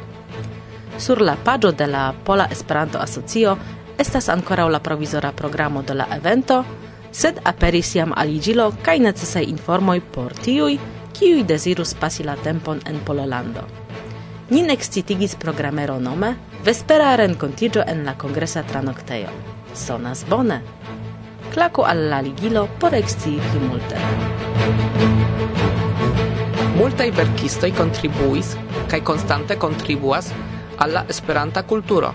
Sur 0.98 1.22
la 1.22 1.36
paĝo 1.44 1.72
de 1.72 1.88
la 1.88 2.14
Pola 2.26 2.48
Esperanto 2.52 3.00
Asocio 3.00 3.58
estas 3.98 4.30
ankoraŭ 4.30 4.70
la 4.70 4.80
provizora 4.80 5.32
programo 5.32 5.82
de 5.82 5.94
la 5.94 6.08
evento, 6.16 6.64
sed 7.12 7.40
aperis 7.44 7.96
jam 7.96 8.14
aliĝilo 8.16 8.72
kaj 8.84 9.00
necesaj 9.00 9.44
informoj 9.44 10.02
por 10.12 10.34
tiuj, 10.34 10.78
kiuj 11.14 11.44
dezirus 11.44 11.94
pasi 11.94 12.24
la 12.24 12.36
tempon 12.36 12.82
en 12.86 13.00
Pollando. 13.06 13.68
Nin 14.50 14.70
excitigis 14.70 15.36
programero 15.36 16.00
nome 16.00 16.36
Vespera 16.66 17.16
rencontigio 17.16 17.84
en 17.88 18.06
la 18.06 18.18
congresa 18.18 18.64
tranocteo 18.64 19.30
sonas 19.76 20.26
bone. 20.30 20.62
Klaku 21.54 21.82
al 21.82 22.10
la 22.10 22.22
ligilo 22.22 22.68
por 22.80 22.96
ekscii 22.96 23.40
pli 23.50 23.60
multe. 23.68 24.00
Multaj 26.76 27.12
verkistoj 27.18 27.72
kontribuis 27.78 28.56
kaj 28.92 29.02
konstante 29.04 29.56
kontribuas 29.56 30.32
al 30.78 30.94
la 30.94 31.06
Esperanta 31.10 31.64
kulturo. 31.64 32.14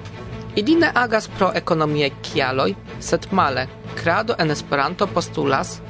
Ili 0.57 0.75
ne 0.75 0.91
agas 0.95 1.29
pro 1.29 1.53
ekonomiaj 1.55 2.11
kialoj, 2.23 2.75
sed 3.01 3.27
male 3.31 3.69
krado 3.95 4.35
en 4.39 4.51
Esperanto 4.51 5.07
postulas, 5.07 5.81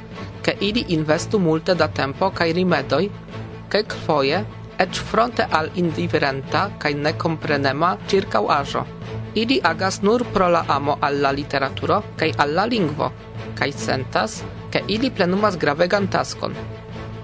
ke 0.41 0.55
ili 0.59 0.85
investu 0.87 1.39
multe 1.39 1.75
da 1.75 1.87
tempo 1.87 2.29
kaj 2.29 2.53
rimedoj, 2.53 3.09
kaj 3.69 3.83
kvoje, 3.93 4.43
eĉ 4.81 4.99
fronte 5.11 5.45
al 5.51 5.69
indiferenta 5.75 6.69
kaj 6.79 6.93
nekomprenema 6.93 7.95
ĉirkaŭaĵo 8.07 8.85
ili 9.35 9.59
agas 9.63 10.01
nur 10.01 10.23
pro 10.33 10.49
la 10.49 10.65
amo 10.67 10.97
alla 11.01 11.31
literaturo 11.31 12.01
kaj 12.17 12.31
alla 12.37 12.65
lingvo, 12.65 13.11
kaj 13.55 13.71
sentas, 13.71 14.43
ke 14.71 14.83
ili 14.87 15.11
plenumas 15.11 15.57
gravegan 15.57 16.07
taskon. 16.07 16.55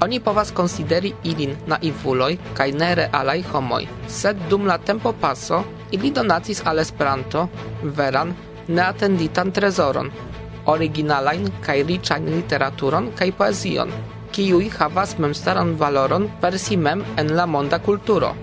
Oni 0.01 0.19
povas 0.19 0.51
konsideri 0.51 1.13
ilin 1.23 1.55
naivuloj 1.67 2.37
kaj 2.53 2.71
nerealaj 2.71 3.41
homoj, 3.51 3.87
sed 4.07 4.37
dum 4.49 4.67
la 4.67 4.77
tempo 4.77 5.13
paso 5.21 5.63
ili 5.91 6.11
donacis 6.11 6.61
al 6.65 6.79
Esperanto 6.79 7.47
veran, 7.83 8.35
neatenditan 8.67 9.51
trezoron, 9.51 10.11
originalajn 10.65 11.49
kaj 11.65 11.81
riĉajn 11.89 12.29
literaturon 12.35 13.11
kaj 13.17 13.31
poezion, 13.39 13.91
kiuj 14.31 14.69
havas 14.77 15.17
memstaran 15.17 15.75
valoron 15.79 16.29
per 16.41 16.59
si 16.59 16.77
mem 16.77 17.03
en 17.17 17.35
la 17.35 17.45
monda 17.45 17.79
kulturo. 17.79 18.35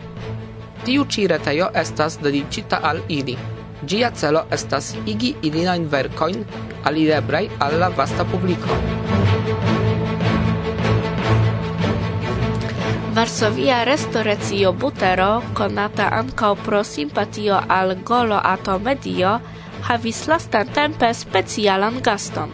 Tiu 0.85 1.05
ci 1.09 1.27
retejo 1.27 1.71
estas 1.75 2.19
dedicita 2.21 2.81
al 2.83 2.99
ili. 3.09 3.54
Gia 3.87 4.11
celo 4.11 4.45
estas 4.51 4.95
igi 5.07 5.35
ilinain 5.43 5.91
vercoin 5.91 6.45
alireblaj 6.85 7.49
alla 7.61 7.91
vasta 7.97 8.25
publico. 8.25 8.79
Varsovia 13.15 13.85
restoracio 13.85 14.73
Butero, 14.73 15.43
conata 15.55 16.09
ankaŭ 16.19 16.55
pro 16.65 16.83
simpatio 16.83 17.61
al 17.69 17.95
golo 18.03 18.41
atomedio, 18.43 19.39
havis 19.87 20.27
lastatempe 20.27 21.13
specialan 21.15 22.01
gaston. 22.03 22.51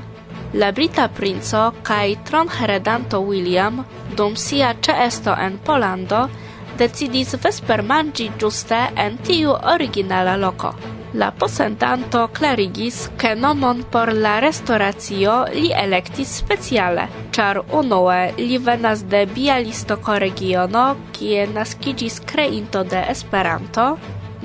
La 0.52 0.72
brita 0.72 1.08
princo 1.08 1.72
kai 1.82 2.18
tron 2.24 2.48
heredanto 2.48 3.20
William 3.20 3.84
dum 4.16 4.36
sia 4.36 4.74
ceesto 4.82 5.34
en 5.38 5.58
Polando 5.58 6.28
decidis 6.76 7.36
vespermanĝi 7.44 8.30
giuste 8.38 8.80
en 8.96 9.18
tiu 9.18 9.54
originala 9.74 10.36
loco. 10.36 10.74
La 11.12 11.32
posentanto 11.32 12.28
klarigis, 12.32 13.10
che 13.16 13.34
nomon 13.34 13.82
por 13.90 14.12
la 14.12 14.38
restauratio 14.38 15.44
li 15.50 15.72
elektis 15.74 16.36
speciale, 16.38 17.08
char 17.34 17.58
unue 17.74 18.32
li 18.36 18.58
venas 18.58 19.02
de 19.02 19.24
Bialistoko 19.26 20.20
regiono, 20.22 20.84
kie 21.10 21.48
naskiĝis 21.50 22.20
kreinto 22.30 22.84
de 22.84 23.02
Esperanto, 23.10 23.96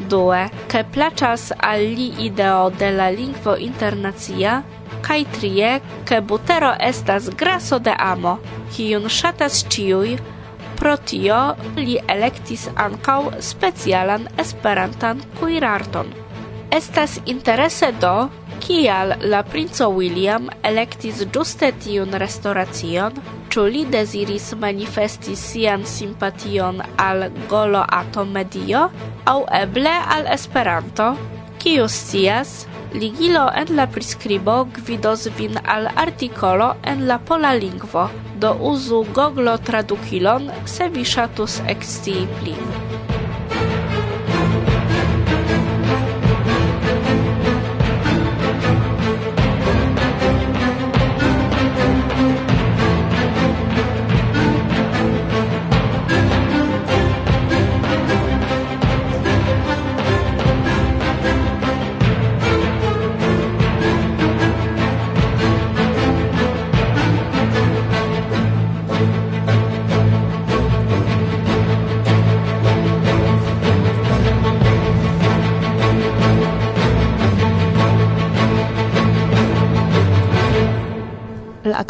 due, 0.09 0.41
ke 0.67 0.81
placas 0.89 1.51
al 1.59 1.85
li 1.99 2.09
ideo 2.25 2.71
de 2.73 2.89
la 2.97 3.11
lingvo 3.13 3.55
internacia, 3.61 4.63
kaj 5.05 5.21
trie, 5.37 5.71
ke 6.09 6.21
butero 6.21 6.73
estas 6.81 7.29
graso 7.29 7.77
de 7.77 7.93
amo, 7.93 8.39
kiun 8.73 9.05
shatas 9.05 9.61
ciui, 9.69 10.17
pro 10.81 10.97
tio 10.97 11.39
li 11.77 12.01
elektis 12.09 12.67
ancau 12.75 13.29
specialan 13.53 14.25
esperantan 14.41 15.21
kuirarton. 15.39 16.24
Estas 16.71 17.19
interese 17.25 17.91
do, 18.01 18.29
kial 18.59 19.13
la 19.21 19.43
princo 19.43 19.87
William 19.93 20.49
electis 20.63 21.21
ĝuste 21.33 21.71
tiun 21.83 22.15
restauracion, 22.21 23.19
ĉu 23.53 23.65
li 23.71 23.83
desiris 23.87 24.49
manifesti 24.59 25.35
sian 25.39 25.85
simpation 25.87 26.81
al 26.99 27.29
golo 27.51 27.83
atommedio 27.99 28.81
aŭ 29.31 29.37
eble 29.61 29.93
al 30.17 30.27
Esperanto? 30.33 31.13
Kiu 31.61 31.87
scias, 31.87 32.65
ligilo 32.93 33.45
en 33.61 33.75
la 33.77 33.87
prescribo 33.87 34.57
gvidos 34.75 35.27
vin 35.37 35.57
al 35.63 35.87
artikolo 35.95 36.73
en 36.83 37.07
la 37.07 37.19
pola 37.19 37.53
lingvo, 37.53 38.09
do 38.39 38.51
uzu 38.71 39.05
Google 39.13 39.57
tradukilon 39.69 40.51
se 40.65 40.89
vi 40.89 41.05
ŝatus 41.15 41.61
ekscii 41.75 42.27
pli. 42.39 42.57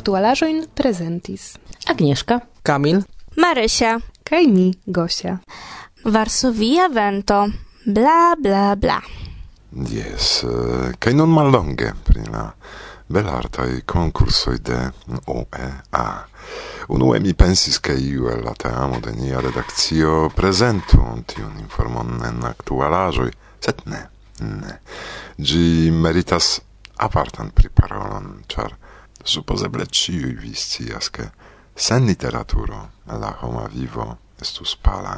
aktualaĵojn 0.05 0.67
prezentis 0.77 1.55
Agnieszka, 1.89 2.35
Kamil, 2.61 2.99
Marysia 3.41 3.95
kaj 4.21 4.43
mi, 4.45 4.67
Gosia. 4.85 5.39
Varsovia 6.05 6.85
vento, 6.93 7.39
bla 7.85 8.35
bla 8.37 8.75
bla. 8.75 8.99
Yes, 9.89 10.43
eh, 10.45 10.93
kaj 10.99 11.13
nun 11.17 11.33
mallonge 11.33 11.89
pri 12.05 12.27
la 12.29 12.43
belartaj 13.09 13.81
konkursoj 13.89 14.59
de 14.61 14.77
OEA. 15.25 16.05
Unue 16.93 17.19
mi 17.19 17.33
pensis 17.33 17.81
ke 17.81 17.97
iu 17.97 18.29
el 18.29 18.45
la 18.45 18.53
teamo 18.53 19.01
de 19.01 19.17
nia 19.17 19.41
redakcio 19.41 20.29
prezentu 20.35 21.01
tiun 21.25 21.57
informon 21.65 22.21
en 22.29 22.45
aktualaĵoj, 22.45 23.31
sed 23.57 23.85
ne, 23.89 24.05
ne. 24.39 24.79
Ĝi 25.41 25.89
meritas 25.89 26.59
apartan 27.01 27.49
priparolon, 27.57 28.43
ĉar 28.45 28.84
supposeble 29.25 29.85
ĉiuj 29.85 30.35
vi 30.41 30.53
scias, 30.53 31.09
ke 31.09 31.29
sen 31.75 32.05
literaturo 32.05 32.81
la 33.07 33.33
homa 33.41 33.65
vivo 33.73 34.05
estus 34.41 34.75
pala, 34.75 35.17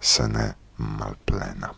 se 0.00 0.28
ne 0.28 0.46
malplena. 0.76 1.72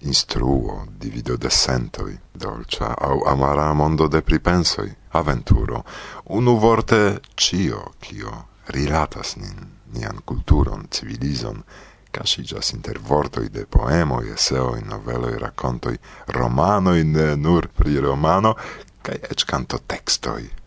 Instruo, 0.00 0.84
divido 1.00 1.36
de 1.36 1.50
sentoi 1.50 2.16
dolcia 2.34 2.94
au 3.08 3.24
amara 3.28 3.72
mondo 3.74 4.08
de 4.08 4.20
pripensoi 4.22 4.90
aventuro, 5.12 5.84
unu 6.24 6.56
vorte 6.56 7.20
cio 7.34 7.92
cio 8.00 8.32
rilatas 8.66 9.36
nin, 9.36 9.70
nian 9.92 10.20
culturon 10.24 10.88
civilizon, 10.90 11.62
casigas 12.10 12.72
inter 12.72 12.98
vortoi 12.98 13.48
de 13.48 13.66
poemoi, 13.66 14.30
eseoi, 14.32 14.82
noveloi, 14.82 15.38
racontoi, 15.38 15.98
romanoi, 16.26 17.04
ne 17.04 17.34
nur 17.36 17.68
pri 17.68 17.98
romano, 18.00 18.56
cae 19.02 19.20
ec 19.30 19.44
canto 19.44 19.80
textoi 19.86 20.65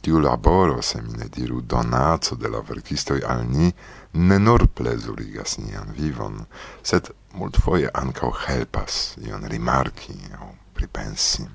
tiu 0.00 0.20
laboro, 0.20 0.80
se 0.82 1.02
mi 1.02 1.18
ne 1.18 1.28
diru 1.28 1.60
donaco 1.60 2.36
de 2.36 2.48
la 2.48 2.60
verkistoj 2.70 3.20
al 3.28 3.44
ni, 3.46 3.70
ne 4.12 4.38
nur 4.38 4.66
plezurigas 4.74 5.58
nian 5.62 5.92
vivon, 5.96 6.44
sed 6.82 7.12
multfoje 7.38 7.90
ankaŭ 8.02 8.32
helpas 8.46 9.00
ion 9.26 9.46
rimarki 9.52 10.16
aŭ 10.40 10.50
pripensi. 10.74 11.46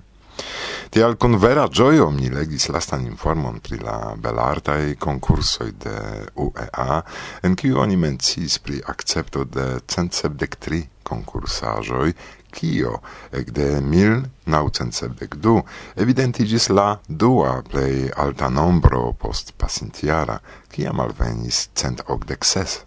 Tial 0.90 1.18
kun 1.20 1.38
vera 1.42 1.68
gioio 1.68 2.10
mi 2.12 2.30
legis 2.30 2.70
lastan 2.72 3.06
informon 3.08 3.60
pri 3.60 3.80
la 3.84 4.16
belartai 4.16 4.96
concursoi 4.96 5.72
de 5.84 5.98
UEA, 6.36 7.04
en 7.44 7.56
kiu 7.56 7.82
oni 7.82 7.98
mencis 8.00 8.60
pri 8.60 8.82
accepto 8.94 9.44
de 9.44 9.80
centsepdek 9.88 10.58
concursajoi, 11.04 12.14
kio 12.56 13.02
de 13.52 13.82
mil 13.82 14.24
naucentcentdek 14.46 15.36
evidentigis 15.96 16.70
la 16.70 17.00
dua 17.08 17.62
plei 17.62 18.10
alta 18.16 18.50
nombro 18.50 19.14
post 19.14 19.54
pasintiara, 19.58 20.40
kiam 20.72 21.00
alvenis 21.00 21.70
cent 21.76 22.02
okdek 22.08 22.46
ses. 22.46 22.84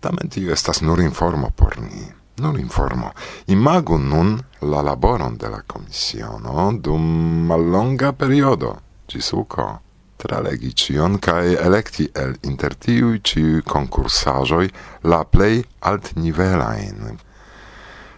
Tamen 0.00 0.28
tio 0.28 0.52
estas 0.52 0.80
nur 0.82 1.00
informo 1.00 1.50
por 1.50 1.80
ni 1.80 2.23
non 2.36 2.58
informo. 2.58 3.12
Imagu 3.46 3.96
nun 3.96 4.38
la 4.60 4.82
laboron 4.82 5.36
de 5.36 5.48
la 5.48 5.62
commissiono 5.66 6.72
dum 6.80 7.46
mallonga 7.46 8.12
periodo, 8.12 8.76
ĝis 9.08 9.30
tra 9.48 9.80
Tralegi 10.16 10.72
ĉion 10.72 11.18
kaj 11.18 11.54
electi 11.60 12.06
el 12.16 12.36
inter 12.48 12.74
tiui 12.74 13.20
ĉiuj 13.20 13.62
concursajoi 13.68 14.70
la 15.04 15.24
plei 15.24 15.62
alt 15.80 16.14
nivelain. 16.16 17.18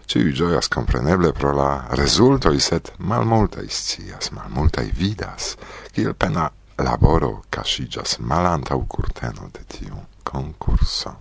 Ciui 0.07 0.33
gioias 0.33 0.68
kompreneble 0.68 1.33
pro 1.33 1.50
la 1.52 1.88
rezultoj, 1.98 2.61
sed 2.61 2.92
malmultaj 2.98 3.66
scias, 3.66 4.31
malmultaj 4.31 4.87
vidas, 4.94 5.57
kiel 5.92 6.14
pena 6.14 6.46
laboro 6.79 7.42
casigas 7.50 8.18
malantaŭ 8.20 8.79
kurteno 8.87 9.50
de 9.52 9.64
tiu 9.66 9.98
concurso. 10.22 11.16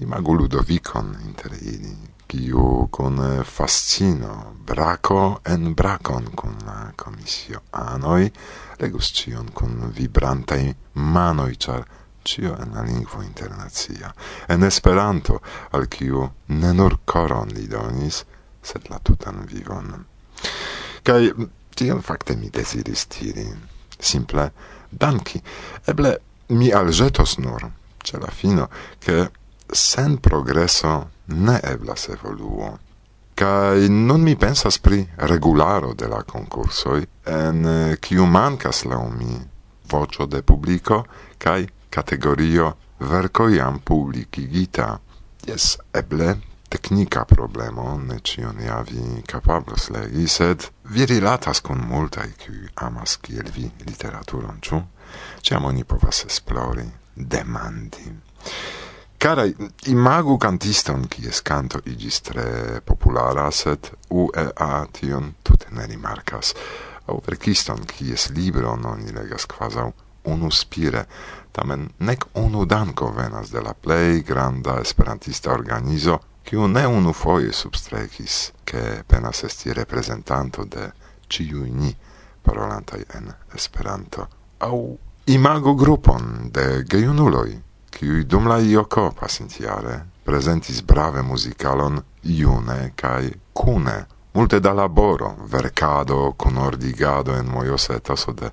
Imagu 0.00 0.32
Ludovikon 0.34 1.16
inter 1.26 1.52
ili, 1.60 1.94
kiu 2.26 2.88
kun 2.90 3.20
fascino 3.44 4.54
brako 4.66 5.40
en 5.44 5.74
brakon 5.74 6.30
kun 6.36 6.54
la 6.66 6.92
komisio 6.96 7.60
anoj 7.72 8.30
legus 8.80 9.12
ĉion 9.18 9.50
kun 9.54 9.92
vibrantaj 9.96 10.62
manoj 10.94 11.52
ĉar 11.66 11.84
ĉio 12.24 12.54
en 12.62 12.72
la 12.74 12.82
lingvo 12.82 13.22
internacia 13.22 14.12
en 14.48 14.64
Esperanto 14.64 15.40
al 15.72 15.86
kiu 15.86 16.28
ne 16.48 16.72
nur 16.72 16.98
koron 17.04 17.52
li 17.56 17.66
donis 17.68 18.24
sed 18.64 18.88
la 18.90 18.98
tutan 18.98 19.44
vivon. 19.50 19.92
Kaj 21.04 21.20
tion 21.76 22.02
fakte 22.02 22.36
mi 22.36 22.50
deziris 22.50 23.06
tiri. 23.12 23.46
Simple 24.00 24.50
danki. 24.90 25.40
Eble 25.86 26.16
mi 26.56 26.72
alĵetos 26.72 27.38
nur 27.38 27.68
ĉe 28.04 28.20
la 28.20 28.30
fino 28.32 28.68
ke 29.04 29.26
sen 29.72 30.16
progreso 30.20 30.94
ne 31.26 31.60
eblas 31.62 32.08
evoluo. 32.08 32.78
Kai 33.34 33.88
nun 33.88 34.22
mi 34.22 34.36
pensas 34.36 34.78
pri 34.78 35.00
regularo 35.16 35.94
de 35.94 36.06
la 36.08 36.22
concursoi, 36.22 37.06
en 37.26 37.66
eh, 37.66 37.96
kiu 38.00 38.26
mancas 38.26 38.84
lau 38.84 39.10
mi 39.10 39.34
vocio 39.90 40.26
de 40.26 40.42
publico 40.42 41.04
kai 41.38 41.66
categorio 41.90 42.76
verko 42.98 43.48
jam 43.48 43.80
publicigita. 43.80 45.00
Yes, 45.46 45.76
eble 45.92 46.36
technica 46.74 47.24
problemo, 47.24 47.98
ne 47.98 48.18
cion 48.22 48.60
ja 48.60 48.80
vi 48.82 49.22
capablos 49.26 49.90
legi, 49.94 50.26
sed 50.28 50.64
vi 50.90 51.06
rilatas 51.06 51.60
con 51.60 51.78
multai 51.78 52.32
kiuj 52.38 52.72
amas 52.86 53.16
kiel 53.22 53.50
vi 53.54 53.68
literaturon, 53.86 54.58
ĉu? 54.60 54.80
Ciam 55.42 55.68
oni 55.70 55.84
povas 55.84 56.24
esplori, 56.26 56.86
demandi. 57.14 58.08
Carai, 59.24 59.56
imagu 59.86 60.36
cantiston, 60.36 61.06
kies 61.08 61.38
canto 61.40 61.78
igis 61.88 62.18
tre 62.20 62.82
populara, 62.84 63.46
set 63.50 63.88
UEA 64.12 64.82
tion 64.92 65.30
tute 65.40 65.70
ne 65.72 65.86
rimarcas, 65.88 66.50
au 67.08 67.22
verkiston, 67.24 67.86
kies 67.88 68.28
libron 68.36 68.84
non 68.84 69.00
legas 69.16 69.48
quasau 69.48 69.94
unu 70.28 70.50
spire, 70.52 71.06
tamen 71.56 71.88
nec 72.04 72.28
unu 72.36 72.66
danco 72.66 73.08
venas 73.16 73.48
de 73.48 73.64
la 73.64 73.72
plei 73.72 74.20
granda 74.20 74.76
esperantista 74.84 75.56
organizo, 75.56 76.20
quiu 76.44 76.68
ne 76.68 76.84
unu 76.84 77.16
foie 77.16 77.50
substrecis, 77.50 78.52
che 78.62 79.04
penas 79.06 79.42
esti 79.42 79.72
representanto 79.72 80.68
de 80.68 80.92
ciui 81.28 81.70
ni 81.70 81.96
parolantai 82.42 83.06
en 83.14 83.34
Esperanto, 83.54 84.28
au 84.58 84.98
imago 85.24 85.74
grupon 85.74 86.50
de 86.52 86.84
geunuloi, 86.84 87.62
qui 87.94 88.24
dum 88.26 88.48
la 88.50 88.58
ioko 88.58 89.12
pasintiare 89.14 90.00
presentis 90.24 90.82
brave 90.82 91.22
musicalon 91.22 92.00
iune 92.22 92.92
kaj 92.96 93.30
cune. 93.52 94.06
Multe 94.34 94.58
da 94.60 94.72
laboro, 94.72 95.36
vercado, 95.46 96.32
kunordigado 96.36 97.36
en 97.38 97.46
mojose 97.46 98.00
taso 98.00 98.32
de 98.32 98.50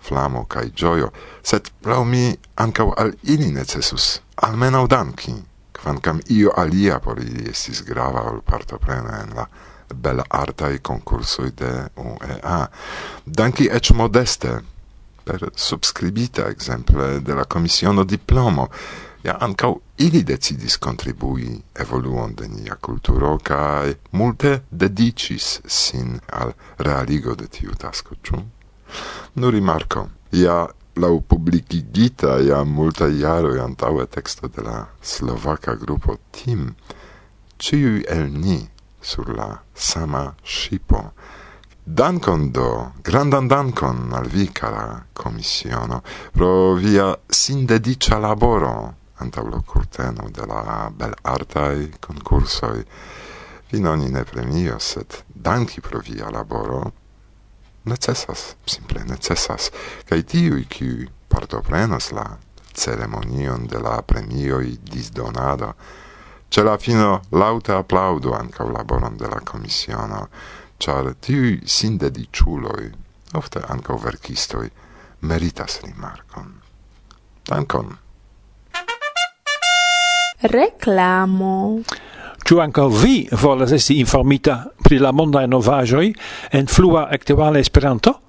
flamo 0.00 0.44
kai 0.44 0.70
gioio, 0.76 1.10
set 1.42 1.72
lau 1.82 2.04
mi 2.04 2.36
ancau 2.54 2.92
al 2.96 3.12
ili 3.22 3.50
necessus, 3.50 4.20
almeno 4.36 4.86
danki, 4.86 5.34
quancam 5.82 6.20
io 6.28 6.52
alia 6.56 7.00
por 7.00 7.18
ili 7.18 7.48
estis 7.50 7.82
grava 7.82 8.22
ol 8.30 8.42
partoprena 8.42 9.22
en 9.22 9.34
la 9.36 9.48
bel 9.94 10.22
artai 10.28 10.78
concursoi 10.78 11.50
de 11.50 11.72
UEA. 11.96 12.68
Danki 13.24 13.68
ec 13.72 13.90
modeste, 13.90 14.60
per 15.24 15.50
subscribita 15.56 16.48
exemple 16.48 17.20
de 17.20 17.34
la 17.34 17.44
commissiono 17.44 18.04
diplomo. 18.04 18.68
Ja 19.24 19.38
ankaŭ 19.40 19.72
ili 20.04 20.22
decidis 20.22 20.76
kontribui 20.76 21.62
evoluon 21.80 22.34
de 22.34 22.48
nia 22.48 22.74
kulturo 22.76 23.38
kaj 23.38 23.94
multe 24.12 24.58
dediĉis 24.70 25.60
sin 25.66 26.18
al 26.32 26.52
realigo 26.78 27.34
de 27.34 27.48
tiu 27.48 27.72
tasko 27.78 28.20
ĉu 28.22 28.42
nu 29.34 29.50
rimarko 29.50 30.08
ja 30.32 30.66
lau 30.96 31.20
publikigita 31.20 32.36
jam 32.48 32.70
multaj 32.78 33.10
jaroj 33.20 33.58
antaŭe 33.64 34.06
teksto 34.16 34.48
de 34.56 34.62
la 34.62 34.76
slovaka 35.02 35.74
grupo 35.80 36.16
TIM, 36.36 36.68
ĉiuj 37.58 38.04
el 38.16 38.28
ni 38.30 38.60
sur 39.02 39.32
la 39.36 39.48
sama 39.74 40.24
ŝipo. 40.44 41.02
Dankon 41.86 42.50
do, 42.50 42.92
grandan 43.02 43.48
dankon 43.48 44.12
al 44.16 44.24
vi, 44.32 44.46
cara 44.52 45.04
commissiono, 45.12 46.02
pro 46.32 46.74
via 46.80 47.10
sindedicia 47.28 48.16
laboro 48.16 48.94
antaŭ 49.20 49.44
la 49.50 49.60
kurteno 49.60 50.30
de 50.32 50.46
la 50.48 50.88
bel 50.88 51.12
artai 51.22 51.92
concursoi. 52.00 52.80
Vi 53.70 53.84
oni 53.84 54.08
ne 54.08 54.24
premio, 54.24 54.78
set 54.78 55.24
danki 55.28 55.80
pro 55.80 56.00
via 56.00 56.30
laboro. 56.32 56.92
Necessas, 57.84 58.56
simple 58.64 59.04
necessas, 59.04 59.68
cae 60.08 60.24
tiui 60.24 60.64
qui 60.64 61.04
partoprenas 61.28 62.12
la 62.16 62.24
ceremonion 62.72 63.68
de 63.68 63.78
la 63.78 64.00
premioi 64.02 64.78
disdonado, 64.80 65.74
ce 66.48 66.62
la 66.62 66.78
fino 66.78 67.20
laute 67.30 67.72
applaudo 67.72 68.32
ancau 68.32 68.70
laboron 68.72 69.16
de 69.16 69.28
la 69.28 69.40
commissiono, 69.44 70.28
char 70.84 71.14
tiui 71.18 71.62
sindediciuloi, 71.64 72.90
ofte 73.32 73.62
anco 73.66 73.96
verkistoi, 73.96 74.68
meritas 75.20 75.80
rimarcon. 75.80 76.60
Dankon! 77.48 77.96
Reclamo. 80.40 81.80
Ciu 82.44 82.58
anco 82.60 82.90
vi 82.90 83.26
volas 83.40 83.72
esti 83.72 83.96
informita 83.98 84.58
pri 84.76 84.98
la 85.00 85.12
mondaj 85.12 85.46
novajoi 85.48 86.12
en 86.52 86.66
flua 86.66 87.08
actuale 87.08 87.64
Esperanto? 87.64 88.20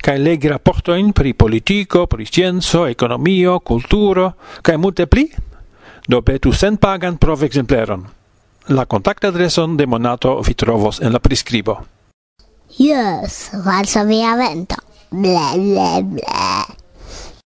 Kai 0.00 0.16
legi 0.18 0.48
rapportoin 0.48 1.12
pri 1.12 1.34
politico, 1.34 2.06
pri 2.06 2.24
scienzo, 2.24 2.86
ekonomio, 2.86 3.58
kulturo 3.60 4.34
kai 4.62 4.78
multe 4.78 5.06
pli? 5.06 5.28
Do 6.06 6.22
petu 6.22 6.52
prov 7.18 7.42
exempleron. 7.42 8.08
La 8.68 8.86
kontaktadreson 8.86 9.76
de 9.76 9.86
Monato 9.86 10.40
vi 10.40 10.54
trovos 10.54 11.00
en 11.00 11.12
la 11.12 11.18
prescribo. 11.18 11.97
Yes, 12.78 13.50
lots 13.52 13.96
of 13.96 14.06
the 14.06 14.22
avento. 14.22 14.78
Blah, 15.10 15.56
blah, 15.56 16.00
blah. 16.00 16.77